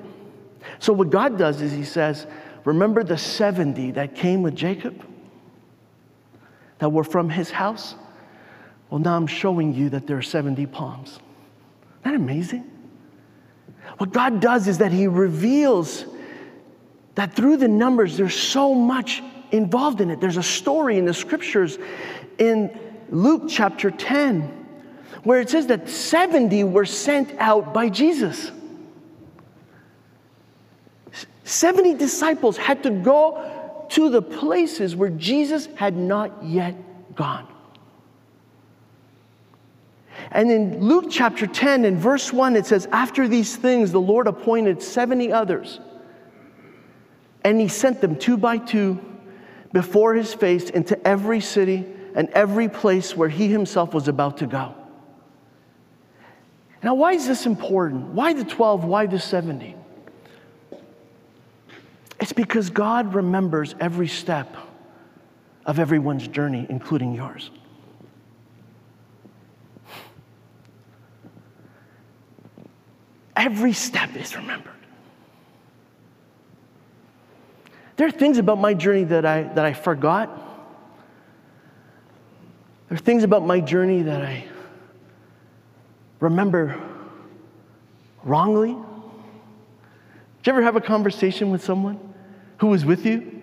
So, 0.79 0.93
what 0.93 1.11
God 1.11 1.39
does 1.39 1.61
is 1.61 1.73
He 1.73 1.85
says, 1.85 2.27
Remember 2.67 3.05
the 3.05 3.17
70 3.17 3.93
that 3.93 4.17
came 4.17 4.43
with 4.43 4.57
Jacob? 4.57 5.05
That 6.79 6.91
were 6.91 7.05
from 7.05 7.31
his 7.31 7.51
house? 7.51 7.95
Well, 8.91 8.99
now 8.99 9.17
I'm 9.17 9.29
showing 9.29 9.73
you 9.73 9.89
that 9.91 10.07
there 10.07 10.19
are 10.19 10.23
70 10.23 10.67
palms. 10.67 11.11
Isn't 11.11 12.03
that 12.03 12.15
amazing? 12.15 12.71
What 13.99 14.13
God 14.13 14.41
does 14.41 14.67
is 14.67 14.79
that 14.79 14.93
He 14.93 15.07
reveals 15.07 16.05
that 17.15 17.35
through 17.35 17.59
the 17.59 17.69
numbers, 17.69 18.17
there's 18.17 18.35
so 18.35 18.75
much 18.75 19.23
involved 19.53 20.01
in 20.01 20.11
it. 20.11 20.21
There's 20.21 20.37
a 20.37 20.43
story 20.43 20.99
in 20.99 21.05
the 21.05 21.15
scriptures 21.15 21.79
in 22.39 22.79
Luke 23.11 23.45
chapter 23.49 23.91
10 23.91 24.65
where 25.23 25.41
it 25.41 25.51
says 25.51 25.69
that 25.69 25.89
70 25.89 26.65
were 26.65 26.85
sent 26.85 27.33
out 27.39 27.73
by 27.73 27.89
Jesus. 27.89 28.51
70 31.47 31.95
disciples 31.95 32.57
had 32.57 32.83
to 32.83 32.91
go 32.91 33.87
to 33.91 34.11
the 34.11 34.21
places 34.21 34.97
where 34.97 35.11
Jesus 35.11 35.67
had 35.77 35.97
not 35.97 36.43
yet 36.43 36.75
gone. 37.15 37.47
And 40.33 40.51
in 40.51 40.81
Luke 40.81 41.07
chapter 41.09 41.47
10, 41.47 41.85
in 41.85 41.99
verse 41.99 42.33
1, 42.33 42.57
it 42.57 42.67
says, 42.67 42.89
After 42.91 43.29
these 43.29 43.55
things, 43.55 43.93
the 43.93 44.01
Lord 44.01 44.27
appointed 44.27 44.83
70 44.83 45.31
others 45.31 45.79
and 47.45 47.61
he 47.61 47.69
sent 47.69 48.01
them 48.01 48.17
two 48.17 48.37
by 48.37 48.59
two 48.59 48.99
before 49.73 50.15
his 50.15 50.35
face 50.35 50.69
into 50.71 51.01
every 51.07 51.41
city 51.41 51.87
and 52.17 52.29
every 52.31 52.69
place 52.69 53.17
where 53.17 53.29
he 53.29 53.47
himself 53.47 53.95
was 53.95 54.09
about 54.09 54.39
to 54.39 54.49
go. 54.49 54.75
Now, 56.83 56.95
why 56.95 57.13
is 57.13 57.29
this 57.29 57.47
important? 57.47 58.07
Why 58.07 58.33
the 58.33 58.45
12? 58.45 58.85
Why 58.85 59.07
the 59.07 59.21
70? 59.21 59.77
It's 62.21 62.33
because 62.33 62.71
God 62.71 63.15
remembers 63.15 63.75
every 63.79 64.09
step 64.09 64.57
of 65.67 65.79
everyone's 65.79 66.27
journey, 66.29 66.67
including 66.69 67.15
yours. 67.15 67.51
Every 73.37 73.75
step 73.75 74.17
is 74.17 74.35
remembered. 74.35 74.73
There 77.97 78.07
are 78.07 78.13
things 78.13 78.39
about 78.39 78.59
my 78.59 78.75
journey 78.75 79.05
that 79.05 79.27
I, 79.27 79.43
that 79.43 79.65
I 79.65 79.73
forgot. 79.73 80.29
There 82.89 82.97
are 82.97 83.01
things 83.01 83.25
about 83.25 83.45
my 83.45 83.61
journey 83.61 84.03
that 84.03 84.23
I 84.23 84.47
remember 86.21 86.81
wrongly. 88.23 88.73
Did 88.73 90.47
you 90.47 90.53
ever 90.53 90.63
have 90.63 90.77
a 90.77 90.81
conversation 90.81 91.51
with 91.51 91.63
someone 91.65 92.06
who 92.59 92.69
was 92.69 92.85
with 92.85 93.05
you 93.05 93.43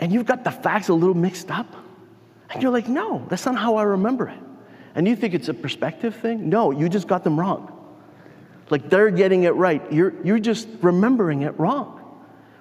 and 0.00 0.12
you've 0.12 0.26
got 0.26 0.44
the 0.44 0.50
facts 0.50 0.88
a 0.88 0.94
little 0.94 1.14
mixed 1.14 1.50
up? 1.50 1.74
And 2.50 2.62
you're 2.62 2.72
like, 2.72 2.88
no, 2.88 3.24
that's 3.28 3.46
not 3.46 3.56
how 3.56 3.76
I 3.76 3.82
remember 3.82 4.28
it. 4.28 4.38
And 4.94 5.08
you 5.08 5.16
think 5.16 5.34
it's 5.34 5.48
a 5.48 5.54
perspective 5.54 6.14
thing? 6.16 6.48
No, 6.48 6.70
you 6.70 6.88
just 6.88 7.08
got 7.08 7.24
them 7.24 7.38
wrong. 7.40 7.68
Like 8.70 8.90
they're 8.90 9.10
getting 9.10 9.44
it 9.44 9.54
right. 9.54 9.82
You're, 9.92 10.14
you're 10.24 10.38
just 10.38 10.68
remembering 10.82 11.42
it 11.42 11.58
wrong. 11.58 11.98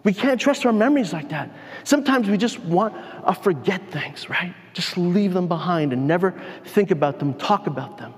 We 0.04 0.14
can't 0.14 0.42
trust 0.42 0.66
our 0.66 0.74
memories 0.74 1.14
like 1.14 1.30
that. 1.30 1.52
Sometimes 1.84 2.28
we 2.28 2.38
just 2.38 2.60
want 2.60 2.96
to 2.96 3.34
forget 3.34 3.92
things, 3.92 4.30
right? 4.30 4.54
Just 4.74 4.98
leave 4.98 5.34
them 5.34 5.48
behind 5.48 5.94
and 5.94 6.08
never 6.08 6.34
think 6.66 6.92
about 6.92 7.20
them, 7.20 7.36
talk 7.36 7.68
about 7.68 7.98
them. 7.98 8.14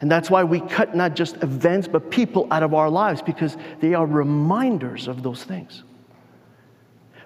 And 0.00 0.10
that's 0.10 0.30
why 0.30 0.44
we 0.44 0.60
cut 0.60 0.94
not 0.94 1.16
just 1.16 1.42
events, 1.42 1.88
but 1.88 2.10
people 2.10 2.46
out 2.50 2.62
of 2.62 2.74
our 2.74 2.90
lives 2.90 3.22
because 3.22 3.56
they 3.80 3.94
are 3.94 4.06
reminders 4.06 5.08
of 5.08 5.22
those 5.22 5.42
things. 5.42 5.82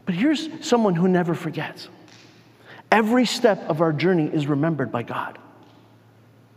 But 0.08 0.14
here's 0.14 0.48
someone 0.66 0.94
who 0.94 1.06
never 1.06 1.34
forgets 1.34 1.86
every 2.90 3.26
step 3.26 3.68
of 3.68 3.82
our 3.82 3.92
journey 3.92 4.24
is 4.24 4.46
remembered 4.46 4.90
by 4.90 5.02
God 5.02 5.38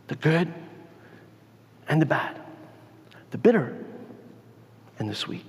the 0.08 0.16
good 0.16 0.54
and 1.90 2.02
the 2.02 2.06
bad, 2.06 2.40
the 3.32 3.38
bitter 3.38 3.76
and 5.00 5.10
the 5.10 5.16
sweet. 5.16 5.44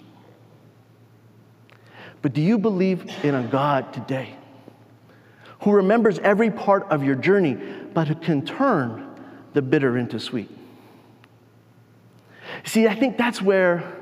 But 2.22 2.32
do 2.32 2.42
you 2.42 2.58
believe 2.58 3.08
in 3.22 3.36
a 3.36 3.44
God 3.44 3.92
today 3.92 4.34
who 5.60 5.70
remembers 5.70 6.18
every 6.18 6.50
part 6.50 6.82
of 6.90 7.04
your 7.04 7.14
journey, 7.14 7.54
but 7.54 8.08
who 8.08 8.16
can 8.16 8.44
turn 8.44 9.14
the 9.52 9.62
bitter 9.62 9.96
into 9.96 10.18
sweet? 10.18 10.50
See, 12.64 12.88
I 12.88 12.96
think 12.96 13.16
that's 13.16 13.40
where 13.40 13.96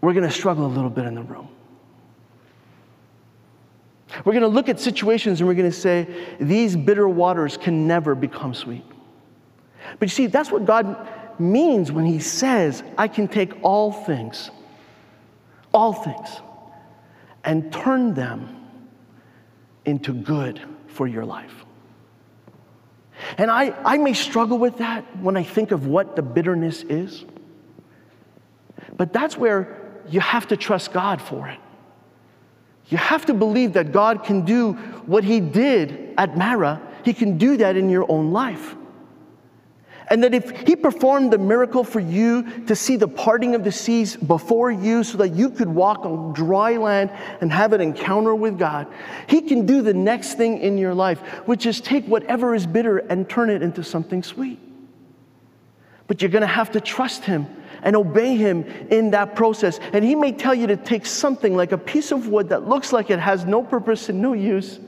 we're 0.00 0.14
going 0.14 0.26
to 0.26 0.34
struggle 0.34 0.64
a 0.64 0.72
little 0.72 0.88
bit 0.88 1.04
in 1.04 1.16
the 1.16 1.22
room. 1.22 1.50
We're 4.24 4.32
going 4.32 4.42
to 4.42 4.48
look 4.48 4.68
at 4.68 4.80
situations 4.80 5.40
and 5.40 5.48
we're 5.48 5.54
going 5.54 5.70
to 5.70 5.76
say, 5.76 6.06
these 6.40 6.76
bitter 6.76 7.08
waters 7.08 7.56
can 7.56 7.86
never 7.86 8.14
become 8.14 8.54
sweet. 8.54 8.84
But 9.98 10.06
you 10.06 10.08
see, 10.08 10.26
that's 10.26 10.50
what 10.50 10.64
God 10.64 11.08
means 11.38 11.92
when 11.92 12.06
He 12.06 12.20
says, 12.20 12.82
I 12.96 13.08
can 13.08 13.28
take 13.28 13.52
all 13.62 13.92
things 13.92 14.50
all 15.74 15.92
things 15.92 16.40
and 17.42 17.70
turn 17.72 18.14
them 18.14 18.64
into 19.84 20.14
good 20.14 20.62
for 20.86 21.06
your 21.06 21.26
life. 21.26 21.52
And 23.36 23.50
I, 23.50 23.74
I 23.84 23.98
may 23.98 24.14
struggle 24.14 24.56
with 24.56 24.78
that 24.78 25.04
when 25.18 25.36
I 25.36 25.42
think 25.42 25.72
of 25.72 25.86
what 25.86 26.16
the 26.16 26.22
bitterness 26.22 26.84
is, 26.84 27.24
but 28.96 29.12
that's 29.12 29.36
where 29.36 30.00
you 30.08 30.20
have 30.20 30.48
to 30.48 30.56
trust 30.56 30.92
God 30.92 31.20
for 31.20 31.48
it. 31.48 31.58
You 32.88 32.98
have 32.98 33.26
to 33.26 33.34
believe 33.34 33.72
that 33.74 33.92
God 33.92 34.24
can 34.24 34.44
do 34.44 34.74
what 35.06 35.24
He 35.24 35.40
did 35.40 36.14
at 36.18 36.36
Marah, 36.36 36.80
He 37.04 37.12
can 37.12 37.38
do 37.38 37.56
that 37.56 37.76
in 37.76 37.88
your 37.88 38.10
own 38.10 38.32
life. 38.32 38.76
And 40.08 40.22
that 40.22 40.34
if 40.34 40.50
he 40.66 40.76
performed 40.76 41.32
the 41.32 41.38
miracle 41.38 41.82
for 41.82 42.00
you 42.00 42.64
to 42.66 42.76
see 42.76 42.96
the 42.96 43.08
parting 43.08 43.54
of 43.54 43.64
the 43.64 43.72
seas 43.72 44.16
before 44.16 44.70
you 44.70 45.02
so 45.02 45.16
that 45.18 45.30
you 45.30 45.48
could 45.48 45.68
walk 45.68 46.04
on 46.04 46.32
dry 46.34 46.76
land 46.76 47.10
and 47.40 47.50
have 47.50 47.72
an 47.72 47.80
encounter 47.80 48.34
with 48.34 48.58
God, 48.58 48.86
he 49.28 49.40
can 49.40 49.64
do 49.64 49.80
the 49.80 49.94
next 49.94 50.34
thing 50.34 50.58
in 50.58 50.76
your 50.76 50.94
life, 50.94 51.20
which 51.46 51.64
is 51.64 51.80
take 51.80 52.04
whatever 52.06 52.54
is 52.54 52.66
bitter 52.66 52.98
and 52.98 53.28
turn 53.28 53.48
it 53.48 53.62
into 53.62 53.82
something 53.82 54.22
sweet. 54.22 54.58
But 56.06 56.20
you're 56.20 56.30
going 56.30 56.42
to 56.42 56.46
have 56.46 56.72
to 56.72 56.80
trust 56.80 57.24
him 57.24 57.46
and 57.82 57.96
obey 57.96 58.36
him 58.36 58.64
in 58.90 59.10
that 59.10 59.34
process. 59.34 59.78
And 59.92 60.04
he 60.04 60.14
may 60.14 60.32
tell 60.32 60.54
you 60.54 60.66
to 60.66 60.76
take 60.76 61.06
something 61.06 61.56
like 61.56 61.72
a 61.72 61.78
piece 61.78 62.12
of 62.12 62.28
wood 62.28 62.48
that 62.48 62.68
looks 62.68 62.92
like 62.92 63.10
it 63.10 63.18
has 63.18 63.44
no 63.44 63.62
purpose 63.62 64.08
and 64.08 64.20
no 64.20 64.32
use, 64.32 64.80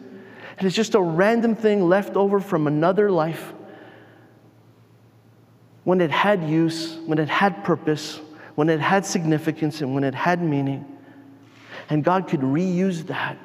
it's 0.59 0.75
just 0.75 0.95
a 0.95 1.01
random 1.01 1.55
thing 1.55 1.89
left 1.89 2.17
over 2.17 2.41
from 2.41 2.67
another 2.67 3.11
life 3.11 3.53
when 5.85 6.01
it 6.01 6.11
had 6.11 6.43
use, 6.49 6.97
when 7.07 7.19
it 7.19 7.29
had 7.29 7.63
purpose, 7.63 8.21
when 8.55 8.69
it 8.69 8.81
had 8.81 9.05
significance, 9.05 9.83
and 9.83 9.95
when 9.95 10.03
it 10.03 10.15
had 10.15 10.43
meaning. 10.43 10.85
And 11.91 12.03
God 12.03 12.27
could 12.27 12.41
reuse 12.41 13.07
that. 13.07 13.39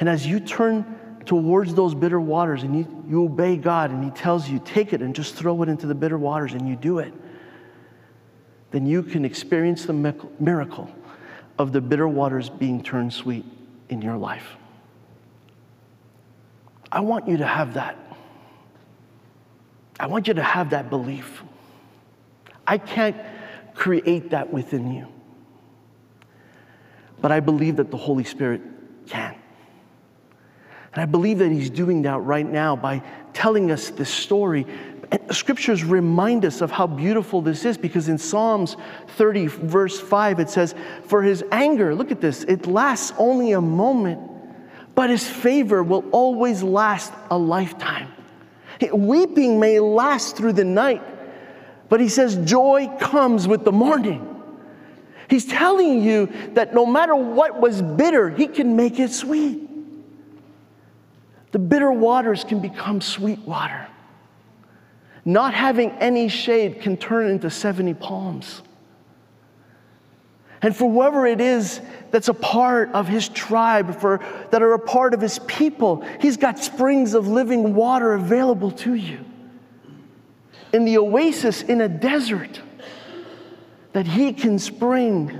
And 0.00 0.08
as 0.08 0.26
you 0.26 0.40
turn 0.40 0.98
towards 1.26 1.74
those 1.74 1.94
bitter 1.94 2.20
waters 2.20 2.62
and 2.62 2.76
you, 2.76 3.04
you 3.08 3.24
obey 3.24 3.56
God 3.56 3.90
and 3.90 4.02
He 4.04 4.10
tells 4.10 4.48
you, 4.48 4.60
take 4.64 4.92
it 4.92 5.02
and 5.02 5.14
just 5.14 5.34
throw 5.34 5.62
it 5.62 5.68
into 5.68 5.86
the 5.86 5.94
bitter 5.94 6.18
waters, 6.18 6.52
and 6.52 6.68
you 6.68 6.76
do 6.76 6.98
it, 6.98 7.12
then 8.70 8.86
you 8.86 9.02
can 9.02 9.24
experience 9.24 9.84
the 9.84 10.14
miracle 10.40 10.90
of 11.58 11.72
the 11.72 11.80
bitter 11.80 12.08
waters 12.08 12.48
being 12.48 12.82
turned 12.82 13.12
sweet 13.12 13.44
in 13.88 14.02
your 14.02 14.16
life. 14.16 14.56
I 16.90 17.00
want 17.00 17.28
you 17.28 17.38
to 17.38 17.46
have 17.46 17.74
that. 17.74 17.96
I 20.00 20.06
want 20.06 20.28
you 20.28 20.34
to 20.34 20.42
have 20.42 20.70
that 20.70 20.90
belief. 20.90 21.42
I 22.66 22.78
can't 22.78 23.16
create 23.74 24.30
that 24.30 24.52
within 24.52 24.92
you. 24.92 25.06
But 27.20 27.32
I 27.32 27.40
believe 27.40 27.76
that 27.76 27.90
the 27.90 27.96
Holy 27.96 28.24
Spirit 28.24 28.60
can. 29.06 29.36
And 30.92 31.02
I 31.02 31.06
believe 31.06 31.38
that 31.38 31.50
He's 31.50 31.70
doing 31.70 32.02
that 32.02 32.18
right 32.18 32.46
now 32.46 32.76
by 32.76 33.02
telling 33.32 33.70
us 33.70 33.90
this 33.90 34.10
story. 34.10 34.66
And 35.10 35.34
scriptures 35.34 35.84
remind 35.84 36.44
us 36.44 36.60
of 36.60 36.70
how 36.70 36.86
beautiful 36.86 37.42
this 37.42 37.64
is 37.64 37.78
because 37.78 38.08
in 38.08 38.18
Psalms 38.18 38.76
30, 39.16 39.46
verse 39.46 39.98
5, 39.98 40.40
it 40.40 40.50
says, 40.50 40.74
For 41.06 41.22
His 41.22 41.44
anger, 41.50 41.94
look 41.94 42.10
at 42.10 42.20
this, 42.20 42.44
it 42.44 42.66
lasts 42.66 43.12
only 43.18 43.52
a 43.52 43.60
moment, 43.60 44.20
but 44.94 45.10
His 45.10 45.26
favor 45.28 45.82
will 45.82 46.04
always 46.10 46.62
last 46.62 47.12
a 47.30 47.38
lifetime. 47.38 48.08
Weeping 48.92 49.60
may 49.60 49.78
last 49.78 50.36
through 50.36 50.54
the 50.54 50.64
night, 50.64 51.02
but 51.88 52.00
he 52.00 52.08
says 52.08 52.36
joy 52.44 52.90
comes 52.98 53.46
with 53.46 53.64
the 53.64 53.70
morning. 53.70 54.28
He's 55.28 55.46
telling 55.46 56.02
you 56.02 56.26
that 56.54 56.74
no 56.74 56.84
matter 56.84 57.14
what 57.14 57.60
was 57.60 57.80
bitter, 57.80 58.28
He 58.28 58.46
can 58.48 58.74
make 58.76 58.98
it 58.98 59.12
sweet. 59.12 59.68
The 61.52 61.58
bitter 61.58 61.92
waters 61.92 62.44
can 62.44 62.60
become 62.60 63.00
sweet 63.00 63.38
water. 63.40 63.86
Not 65.24 65.54
having 65.54 65.90
any 65.92 66.28
shade 66.28 66.80
can 66.80 66.96
turn 66.96 67.28
into 67.28 67.48
70 67.48 67.94
palms. 67.94 68.62
And 70.62 70.74
for 70.74 70.90
whoever 70.90 71.26
it 71.26 71.40
is 71.40 71.80
that's 72.10 72.28
a 72.28 72.34
part 72.34 72.90
of 72.92 73.08
his 73.08 73.28
tribe, 73.28 74.00
for 74.00 74.20
that 74.50 74.62
are 74.62 74.74
a 74.74 74.78
part 74.78 75.14
of 75.14 75.20
his 75.20 75.38
people, 75.40 76.04
he's 76.20 76.36
got 76.36 76.58
springs 76.58 77.14
of 77.14 77.28
living 77.28 77.74
water 77.74 78.14
available 78.14 78.70
to 78.70 78.94
you. 78.94 79.24
In 80.72 80.84
the 80.84 80.98
oasis 80.98 81.62
in 81.62 81.80
a 81.80 81.88
desert 81.88 82.60
that 83.92 84.06
he 84.06 84.32
can 84.32 84.58
spring 84.58 85.38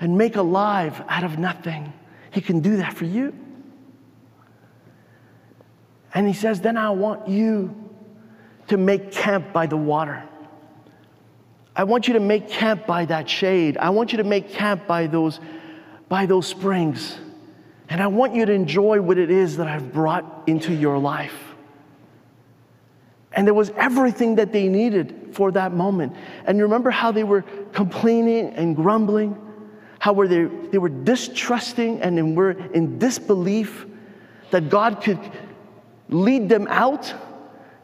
and 0.00 0.18
make 0.18 0.36
alive 0.36 1.02
out 1.08 1.24
of 1.24 1.38
nothing. 1.38 1.92
He 2.30 2.40
can 2.40 2.60
do 2.60 2.78
that 2.78 2.94
for 2.94 3.04
you. 3.04 3.32
And 6.16 6.26
he 6.26 6.32
says, 6.32 6.62
Then 6.62 6.78
I 6.78 6.90
want 6.90 7.28
you 7.28 7.92
to 8.68 8.78
make 8.78 9.12
camp 9.12 9.52
by 9.52 9.66
the 9.66 9.76
water. 9.76 10.24
I 11.76 11.84
want 11.84 12.08
you 12.08 12.14
to 12.14 12.20
make 12.20 12.48
camp 12.48 12.86
by 12.86 13.04
that 13.04 13.28
shade. 13.28 13.76
I 13.76 13.90
want 13.90 14.12
you 14.12 14.18
to 14.18 14.24
make 14.24 14.48
camp 14.48 14.86
by 14.86 15.08
those, 15.08 15.40
by 16.08 16.24
those 16.24 16.46
springs. 16.46 17.18
And 17.90 18.02
I 18.02 18.06
want 18.06 18.34
you 18.34 18.46
to 18.46 18.52
enjoy 18.52 18.98
what 19.02 19.18
it 19.18 19.30
is 19.30 19.58
that 19.58 19.68
I've 19.68 19.92
brought 19.92 20.44
into 20.46 20.72
your 20.72 20.96
life. 20.96 21.36
And 23.32 23.46
there 23.46 23.52
was 23.52 23.68
everything 23.76 24.36
that 24.36 24.54
they 24.54 24.68
needed 24.68 25.28
for 25.32 25.52
that 25.52 25.74
moment. 25.74 26.16
And 26.46 26.56
you 26.56 26.64
remember 26.64 26.90
how 26.90 27.12
they 27.12 27.24
were 27.24 27.42
complaining 27.72 28.54
and 28.54 28.74
grumbling? 28.74 29.36
How 29.98 30.14
were 30.14 30.28
they, 30.28 30.44
they 30.44 30.78
were 30.78 30.88
distrusting 30.88 32.00
and 32.00 32.34
were 32.34 32.52
in 32.72 32.98
disbelief 32.98 33.84
that 34.50 34.70
God 34.70 35.02
could 35.02 35.18
lead 36.08 36.48
them 36.48 36.66
out 36.68 37.12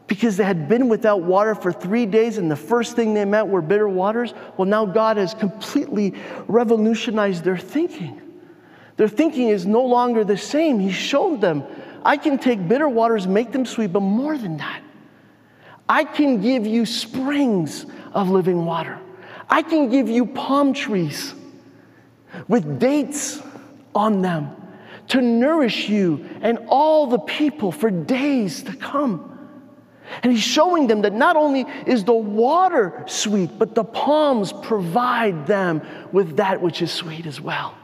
because 0.07 0.37
they 0.37 0.43
had 0.43 0.67
been 0.67 0.89
without 0.89 1.21
water 1.21 1.55
for 1.55 1.71
three 1.71 2.05
days 2.05 2.37
and 2.37 2.49
the 2.49 2.55
first 2.55 2.95
thing 2.95 3.13
they 3.13 3.25
met 3.25 3.47
were 3.47 3.61
bitter 3.61 3.87
waters. 3.87 4.33
Well, 4.57 4.67
now 4.67 4.85
God 4.85 5.17
has 5.17 5.33
completely 5.33 6.13
revolutionized 6.47 7.43
their 7.43 7.57
thinking. 7.57 8.21
Their 8.97 9.07
thinking 9.07 9.49
is 9.49 9.65
no 9.65 9.83
longer 9.83 10.23
the 10.23 10.37
same. 10.37 10.79
He 10.79 10.91
showed 10.91 11.41
them, 11.41 11.63
I 12.03 12.17
can 12.17 12.37
take 12.37 12.67
bitter 12.67 12.87
waters, 12.87 13.27
make 13.27 13.51
them 13.51 13.65
sweet, 13.65 13.93
but 13.93 14.01
more 14.01 14.37
than 14.37 14.57
that, 14.57 14.81
I 15.87 16.03
can 16.03 16.41
give 16.41 16.67
you 16.67 16.85
springs 16.85 17.85
of 18.13 18.29
living 18.29 18.65
water. 18.65 18.99
I 19.49 19.61
can 19.61 19.89
give 19.89 20.09
you 20.09 20.25
palm 20.25 20.73
trees 20.73 21.33
with 22.47 22.79
dates 22.79 23.41
on 23.95 24.21
them 24.21 24.55
to 25.13 25.21
nourish 25.21 25.89
you 25.89 26.27
and 26.41 26.57
all 26.69 27.05
the 27.05 27.19
people 27.19 27.71
for 27.71 27.91
days 27.91 28.63
to 28.63 28.75
come. 28.75 29.29
And 30.23 30.31
he's 30.31 30.41
showing 30.41 30.87
them 30.87 31.03
that 31.03 31.13
not 31.13 31.35
only 31.35 31.67
is 31.85 32.03
the 32.03 32.13
water 32.13 33.03
sweet, 33.05 33.51
but 33.59 33.75
the 33.75 33.83
palms 33.83 34.51
provide 34.51 35.45
them 35.45 35.83
with 36.11 36.37
that 36.37 36.61
which 36.61 36.81
is 36.81 36.91
sweet 36.91 37.27
as 37.27 37.39
well. 37.39 37.75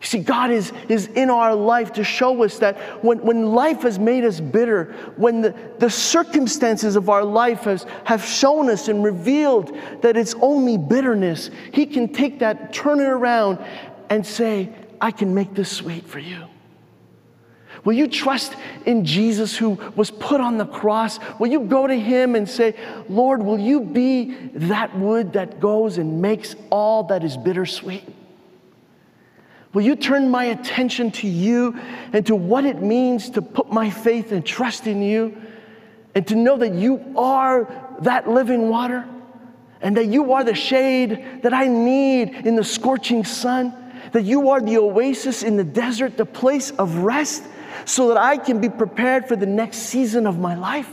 You 0.00 0.06
see, 0.06 0.18
God 0.20 0.52
is, 0.52 0.72
is 0.88 1.08
in 1.08 1.30
our 1.30 1.52
life 1.52 1.94
to 1.94 2.04
show 2.04 2.44
us 2.44 2.58
that 2.60 2.78
when, 3.04 3.20
when 3.22 3.52
life 3.52 3.82
has 3.82 3.98
made 3.98 4.24
us 4.24 4.38
bitter, 4.38 4.84
when 5.16 5.40
the, 5.40 5.54
the 5.80 5.90
circumstances 5.90 6.94
of 6.94 7.10
our 7.10 7.24
life 7.24 7.62
has, 7.62 7.86
have 8.04 8.24
shown 8.24 8.70
us 8.70 8.86
and 8.86 9.02
revealed 9.02 9.76
that 10.02 10.16
it's 10.16 10.34
only 10.40 10.78
bitterness, 10.78 11.50
He 11.72 11.86
can 11.86 12.12
take 12.12 12.38
that, 12.38 12.72
turn 12.72 13.00
it 13.00 13.08
around, 13.08 13.58
and 14.08 14.24
say, 14.24 14.72
I 15.00 15.10
can 15.10 15.34
make 15.34 15.54
this 15.54 15.70
sweet 15.70 16.06
for 16.06 16.18
you. 16.18 16.44
Will 17.84 17.94
you 17.94 18.08
trust 18.08 18.54
in 18.84 19.04
Jesus 19.04 19.56
who 19.56 19.70
was 19.96 20.10
put 20.10 20.40
on 20.40 20.58
the 20.58 20.66
cross? 20.66 21.18
Will 21.38 21.48
you 21.48 21.60
go 21.60 21.86
to 21.86 21.94
him 21.98 22.34
and 22.34 22.48
say, 22.48 22.74
Lord, 23.08 23.42
will 23.42 23.58
you 23.58 23.80
be 23.80 24.34
that 24.54 24.96
wood 24.98 25.32
that 25.32 25.60
goes 25.60 25.96
and 25.96 26.20
makes 26.20 26.56
all 26.70 27.04
that 27.04 27.24
is 27.24 27.36
bittersweet? 27.36 28.04
Will 29.72 29.82
you 29.82 29.94
turn 29.94 30.28
my 30.28 30.44
attention 30.44 31.10
to 31.12 31.28
you 31.28 31.78
and 32.12 32.26
to 32.26 32.34
what 32.34 32.64
it 32.64 32.82
means 32.82 33.30
to 33.30 33.42
put 33.42 33.72
my 33.72 33.88
faith 33.88 34.32
and 34.32 34.44
trust 34.44 34.86
in 34.86 35.00
you 35.00 35.40
and 36.14 36.26
to 36.26 36.34
know 36.34 36.56
that 36.58 36.74
you 36.74 37.14
are 37.16 37.68
that 38.00 38.28
living 38.28 38.68
water 38.68 39.06
and 39.80 39.96
that 39.96 40.06
you 40.06 40.32
are 40.32 40.42
the 40.42 40.54
shade 40.54 41.40
that 41.42 41.54
I 41.54 41.68
need 41.68 42.46
in 42.46 42.56
the 42.56 42.64
scorching 42.64 43.24
sun, 43.24 43.74
that 44.12 44.22
you 44.22 44.50
are 44.50 44.60
the 44.60 44.78
oasis 44.78 45.42
in 45.42 45.56
the 45.56 45.64
desert, 45.64 46.16
the 46.16 46.26
place 46.26 46.70
of 46.72 46.96
rest 46.98 47.44
so 47.84 48.08
that 48.08 48.16
I 48.16 48.36
can 48.36 48.60
be 48.60 48.68
prepared 48.68 49.26
for 49.26 49.36
the 49.36 49.46
next 49.46 49.78
season 49.78 50.26
of 50.26 50.38
my 50.38 50.54
life? 50.54 50.90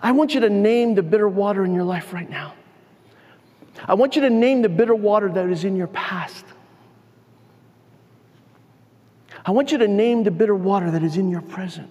I 0.00 0.12
want 0.12 0.34
you 0.34 0.40
to 0.40 0.50
name 0.50 0.94
the 0.94 1.02
bitter 1.02 1.28
water 1.28 1.64
in 1.64 1.74
your 1.74 1.84
life 1.84 2.12
right 2.12 2.28
now. 2.28 2.54
I 3.86 3.94
want 3.94 4.16
you 4.16 4.22
to 4.22 4.30
name 4.30 4.62
the 4.62 4.68
bitter 4.68 4.94
water 4.94 5.28
that 5.30 5.48
is 5.48 5.64
in 5.64 5.76
your 5.76 5.86
past. 5.86 6.44
I 9.44 9.50
want 9.50 9.72
you 9.72 9.78
to 9.78 9.88
name 9.88 10.22
the 10.22 10.30
bitter 10.30 10.54
water 10.54 10.90
that 10.90 11.02
is 11.02 11.16
in 11.16 11.30
your 11.30 11.40
present. 11.40 11.90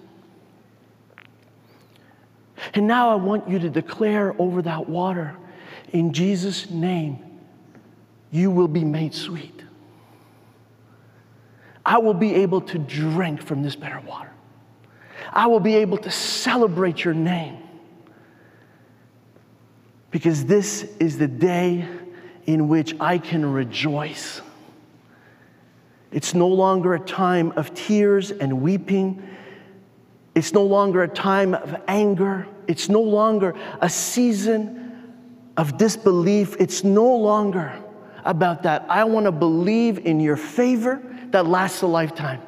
And 2.74 2.86
now 2.86 3.10
I 3.10 3.16
want 3.16 3.48
you 3.48 3.58
to 3.58 3.68
declare 3.68 4.34
over 4.40 4.62
that 4.62 4.88
water, 4.88 5.36
in 5.92 6.12
Jesus' 6.12 6.70
name, 6.70 7.31
you 8.32 8.50
will 8.50 8.66
be 8.66 8.82
made 8.82 9.14
sweet. 9.14 9.62
I 11.84 11.98
will 11.98 12.14
be 12.14 12.34
able 12.36 12.62
to 12.62 12.78
drink 12.78 13.42
from 13.42 13.62
this 13.62 13.76
bitter 13.76 14.00
water. 14.00 14.30
I 15.30 15.46
will 15.46 15.60
be 15.60 15.76
able 15.76 15.98
to 15.98 16.10
celebrate 16.10 17.04
your 17.04 17.14
name. 17.14 17.58
Because 20.10 20.44
this 20.46 20.82
is 20.98 21.18
the 21.18 21.28
day 21.28 21.86
in 22.46 22.68
which 22.68 22.94
I 22.98 23.18
can 23.18 23.50
rejoice. 23.52 24.40
It's 26.10 26.34
no 26.34 26.48
longer 26.48 26.94
a 26.94 27.00
time 27.00 27.52
of 27.52 27.74
tears 27.74 28.30
and 28.30 28.62
weeping. 28.62 29.22
It's 30.34 30.52
no 30.52 30.64
longer 30.64 31.02
a 31.02 31.08
time 31.08 31.54
of 31.54 31.76
anger. 31.86 32.46
It's 32.66 32.88
no 32.88 33.00
longer 33.00 33.54
a 33.80 33.88
season 33.88 35.12
of 35.56 35.76
disbelief. 35.76 36.56
It's 36.58 36.84
no 36.84 37.16
longer 37.16 37.72
about 38.24 38.62
that. 38.64 38.86
I 38.88 39.04
want 39.04 39.26
to 39.26 39.32
believe 39.32 39.98
in 40.06 40.20
your 40.20 40.36
favor 40.36 41.02
that 41.30 41.46
lasts 41.46 41.82
a 41.82 41.86
lifetime. 41.86 42.40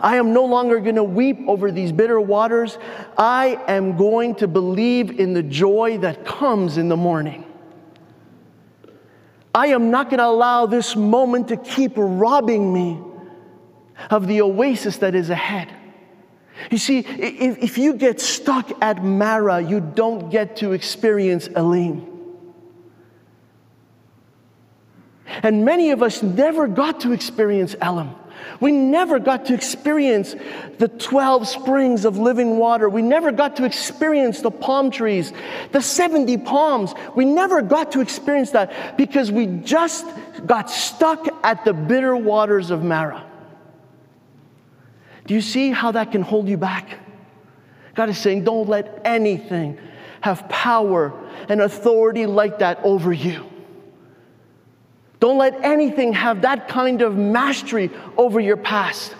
I 0.00 0.16
am 0.16 0.32
no 0.32 0.46
longer 0.46 0.80
going 0.80 0.94
to 0.96 1.04
weep 1.04 1.40
over 1.46 1.70
these 1.70 1.92
bitter 1.92 2.20
waters. 2.20 2.78
I 3.18 3.62
am 3.68 3.96
going 3.96 4.34
to 4.36 4.48
believe 4.48 5.20
in 5.20 5.34
the 5.34 5.42
joy 5.42 5.98
that 5.98 6.24
comes 6.24 6.78
in 6.78 6.88
the 6.88 6.96
morning. 6.96 7.44
I 9.54 9.68
am 9.68 9.90
not 9.90 10.08
going 10.08 10.18
to 10.18 10.26
allow 10.26 10.66
this 10.66 10.96
moment 10.96 11.48
to 11.48 11.56
keep 11.56 11.92
robbing 11.96 12.72
me 12.72 12.98
of 14.08 14.26
the 14.26 14.40
oasis 14.40 14.98
that 14.98 15.14
is 15.14 15.28
ahead. 15.28 15.68
You 16.70 16.78
see, 16.78 16.98
if, 16.98 17.58
if 17.58 17.78
you 17.78 17.94
get 17.94 18.20
stuck 18.20 18.70
at 18.82 19.04
Marah, 19.04 19.60
you 19.60 19.80
don't 19.80 20.30
get 20.30 20.56
to 20.56 20.72
experience 20.72 21.46
Elim. 21.48 22.09
And 25.42 25.64
many 25.64 25.90
of 25.90 26.02
us 26.02 26.22
never 26.22 26.66
got 26.66 27.00
to 27.00 27.12
experience 27.12 27.74
Elim. 27.80 28.14
We 28.60 28.72
never 28.72 29.18
got 29.18 29.46
to 29.46 29.54
experience 29.54 30.34
the 30.78 30.88
12 30.88 31.48
springs 31.48 32.04
of 32.04 32.18
living 32.18 32.58
water. 32.58 32.88
We 32.88 33.02
never 33.02 33.32
got 33.32 33.56
to 33.56 33.64
experience 33.64 34.40
the 34.40 34.50
palm 34.50 34.90
trees, 34.90 35.32
the 35.72 35.80
70 35.80 36.38
palms. 36.38 36.94
We 37.14 37.24
never 37.24 37.62
got 37.62 37.92
to 37.92 38.00
experience 38.00 38.50
that 38.50 38.96
because 38.96 39.30
we 39.30 39.46
just 39.46 40.06
got 40.46 40.70
stuck 40.70 41.26
at 41.44 41.64
the 41.64 41.72
bitter 41.72 42.16
waters 42.16 42.70
of 42.70 42.82
Marah. 42.82 43.26
Do 45.26 45.34
you 45.34 45.40
see 45.40 45.70
how 45.70 45.92
that 45.92 46.12
can 46.12 46.22
hold 46.22 46.48
you 46.48 46.56
back? 46.56 46.98
God 47.94 48.08
is 48.08 48.18
saying, 48.18 48.44
don't 48.44 48.68
let 48.68 49.00
anything 49.04 49.78
have 50.20 50.48
power 50.48 51.12
and 51.48 51.60
authority 51.60 52.26
like 52.26 52.58
that 52.58 52.80
over 52.82 53.12
you. 53.12 53.49
Don't 55.20 55.36
let 55.36 55.62
anything 55.62 56.14
have 56.14 56.42
that 56.42 56.66
kind 56.66 57.02
of 57.02 57.16
mastery 57.16 57.90
over 58.16 58.40
your 58.40 58.56
past. 58.56 59.14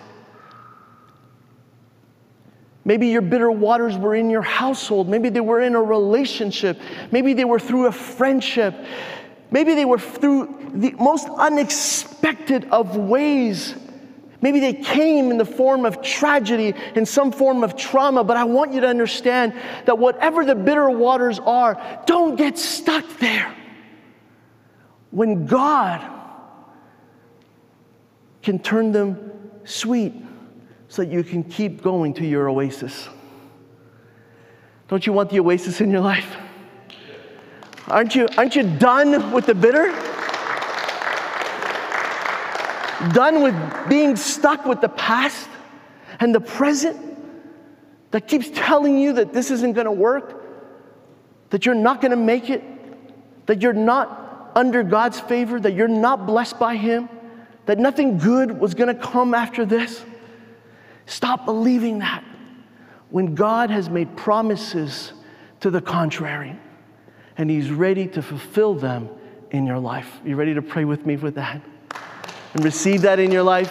Maybe 2.84 3.08
your 3.08 3.20
bitter 3.20 3.50
waters 3.50 3.96
were 3.98 4.14
in 4.14 4.30
your 4.30 4.42
household. 4.42 5.08
Maybe 5.08 5.28
they 5.28 5.40
were 5.40 5.60
in 5.60 5.74
a 5.74 5.82
relationship. 5.82 6.80
Maybe 7.12 7.34
they 7.34 7.44
were 7.44 7.60
through 7.60 7.86
a 7.86 7.92
friendship. 7.92 8.74
Maybe 9.50 9.74
they 9.74 9.84
were 9.84 9.98
through 9.98 10.72
the 10.74 10.92
most 10.92 11.28
unexpected 11.28 12.66
of 12.70 12.96
ways. 12.96 13.74
Maybe 14.40 14.60
they 14.60 14.72
came 14.72 15.30
in 15.30 15.36
the 15.36 15.44
form 15.44 15.84
of 15.84 16.00
tragedy, 16.00 16.74
in 16.94 17.04
some 17.04 17.30
form 17.30 17.62
of 17.62 17.76
trauma, 17.76 18.24
but 18.24 18.38
I 18.38 18.44
want 18.44 18.72
you 18.72 18.80
to 18.80 18.88
understand 18.88 19.52
that 19.84 19.98
whatever 19.98 20.46
the 20.46 20.54
bitter 20.54 20.88
waters 20.88 21.38
are, 21.40 21.78
don't 22.06 22.36
get 22.36 22.56
stuck 22.56 23.04
there. 23.18 23.54
When 25.11 25.46
God 25.46 26.09
can 28.42 28.59
turn 28.59 28.92
them 28.92 29.33
sweet 29.64 30.14
so 30.88 31.03
that 31.03 31.11
you 31.11 31.23
can 31.23 31.44
keep 31.44 31.83
going 31.83 32.14
to 32.14 32.27
your 32.27 32.49
oasis. 32.49 33.09
Don't 34.88 35.07
you 35.07 35.12
want 35.12 35.31
the 35.31 35.40
oasis 35.40 35.81
in 35.81 35.90
your 35.90 36.01
life? 36.01 36.37
Aren't 37.87 38.14
you, 38.14 38.29
aren't 38.37 38.57
you 38.57 38.62
done 38.79 39.33
with 39.33 39.46
the 39.46 39.55
bitter? 39.55 39.92
Done 43.12 43.42
with 43.42 43.88
being 43.88 44.16
stuck 44.16 44.66
with 44.66 44.81
the 44.81 44.88
past 44.88 45.49
and 46.18 46.35
the 46.35 46.40
present 46.40 46.99
that 48.11 48.27
keeps 48.27 48.51
telling 48.53 48.99
you 48.99 49.12
that 49.14 49.33
this 49.33 49.51
isn't 49.51 49.73
going 49.73 49.87
to 49.87 49.92
work, 49.92 50.42
that 51.51 51.64
you're 51.64 51.75
not 51.75 52.01
going 52.01 52.11
to 52.11 52.16
make 52.16 52.51
it, 52.51 52.62
that 53.46 53.62
you're 53.62 53.73
not 53.73 54.30
under 54.61 54.83
God's 54.83 55.18
favor, 55.18 55.59
that 55.59 55.73
you're 55.73 55.88
not 55.88 56.27
blessed 56.27 56.59
by 56.59 56.77
Him, 56.77 57.09
that 57.64 57.79
nothing 57.79 58.18
good 58.18 58.61
was 58.61 58.75
going 58.75 58.94
to 58.94 59.03
come 59.03 59.33
after 59.33 59.64
this. 59.64 60.05
Stop 61.07 61.46
believing 61.46 62.01
that 62.01 62.23
when 63.09 63.35
God 63.35 63.70
has 63.70 63.88
made 63.88 64.14
promises 64.18 65.14
to 65.61 65.70
the 65.70 65.81
contrary 65.81 66.59
and 67.38 67.49
He's 67.49 67.70
ready 67.70 68.07
to 68.09 68.20
fulfill 68.20 68.75
them 68.75 69.09
in 69.51 69.66
your 69.66 69.79
life. 69.79 70.20
You 70.27 70.37
ready 70.37 70.53
to 70.53 70.62
pray 70.62 70.85
with 70.85 71.07
me 71.07 71.16
with 71.16 71.37
that? 71.37 71.62
And 72.53 72.62
receive 72.62 73.01
that 73.01 73.18
in 73.18 73.33
your 73.33 73.42
life? 73.42 73.70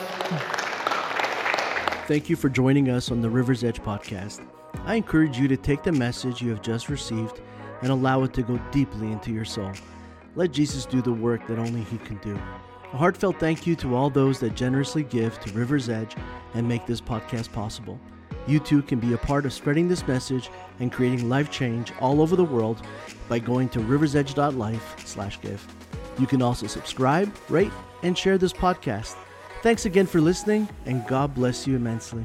Thank 2.07 2.31
you 2.31 2.35
for 2.35 2.49
joining 2.49 2.89
us 2.89 3.11
on 3.11 3.21
the 3.21 3.29
River's 3.29 3.63
Edge 3.63 3.79
podcast. 3.79 4.43
I 4.85 4.95
encourage 4.95 5.37
you 5.37 5.47
to 5.49 5.57
take 5.57 5.83
the 5.83 5.91
message 5.91 6.41
you 6.41 6.49
have 6.49 6.63
just 6.63 6.89
received 6.89 7.41
and 7.83 7.91
allow 7.91 8.23
it 8.23 8.33
to 8.33 8.41
go 8.41 8.59
deeply 8.71 9.11
into 9.11 9.31
your 9.31 9.45
soul. 9.45 9.71
Let 10.39 10.53
Jesus 10.53 10.85
do 10.85 11.01
the 11.01 11.11
work 11.11 11.45
that 11.47 11.59
only 11.59 11.81
He 11.81 11.97
can 11.97 12.15
do. 12.19 12.33
A 12.93 12.97
heartfelt 12.97 13.41
thank 13.41 13.67
you 13.67 13.75
to 13.75 13.93
all 13.93 14.09
those 14.09 14.39
that 14.39 14.55
generously 14.55 15.03
give 15.03 15.37
to 15.41 15.51
River's 15.51 15.89
Edge 15.89 16.15
and 16.53 16.65
make 16.65 16.85
this 16.85 17.01
podcast 17.01 17.51
possible. 17.51 17.99
You 18.47 18.61
too 18.61 18.81
can 18.81 19.01
be 19.01 19.11
a 19.11 19.17
part 19.17 19.45
of 19.45 19.51
spreading 19.51 19.89
this 19.89 20.07
message 20.07 20.49
and 20.79 20.93
creating 20.93 21.27
life 21.27 21.51
change 21.51 21.91
all 21.99 22.21
over 22.21 22.37
the 22.37 22.45
world 22.45 22.81
by 23.27 23.39
going 23.39 23.67
to 23.67 23.79
riversedge.life/give. 23.79 25.67
You 26.17 26.25
can 26.25 26.41
also 26.41 26.67
subscribe, 26.67 27.35
rate, 27.49 27.73
and 28.03 28.17
share 28.17 28.37
this 28.37 28.53
podcast. 28.53 29.17
Thanks 29.61 29.85
again 29.85 30.07
for 30.07 30.21
listening, 30.21 30.69
and 30.85 31.05
God 31.05 31.35
bless 31.35 31.67
you 31.67 31.75
immensely. 31.75 32.23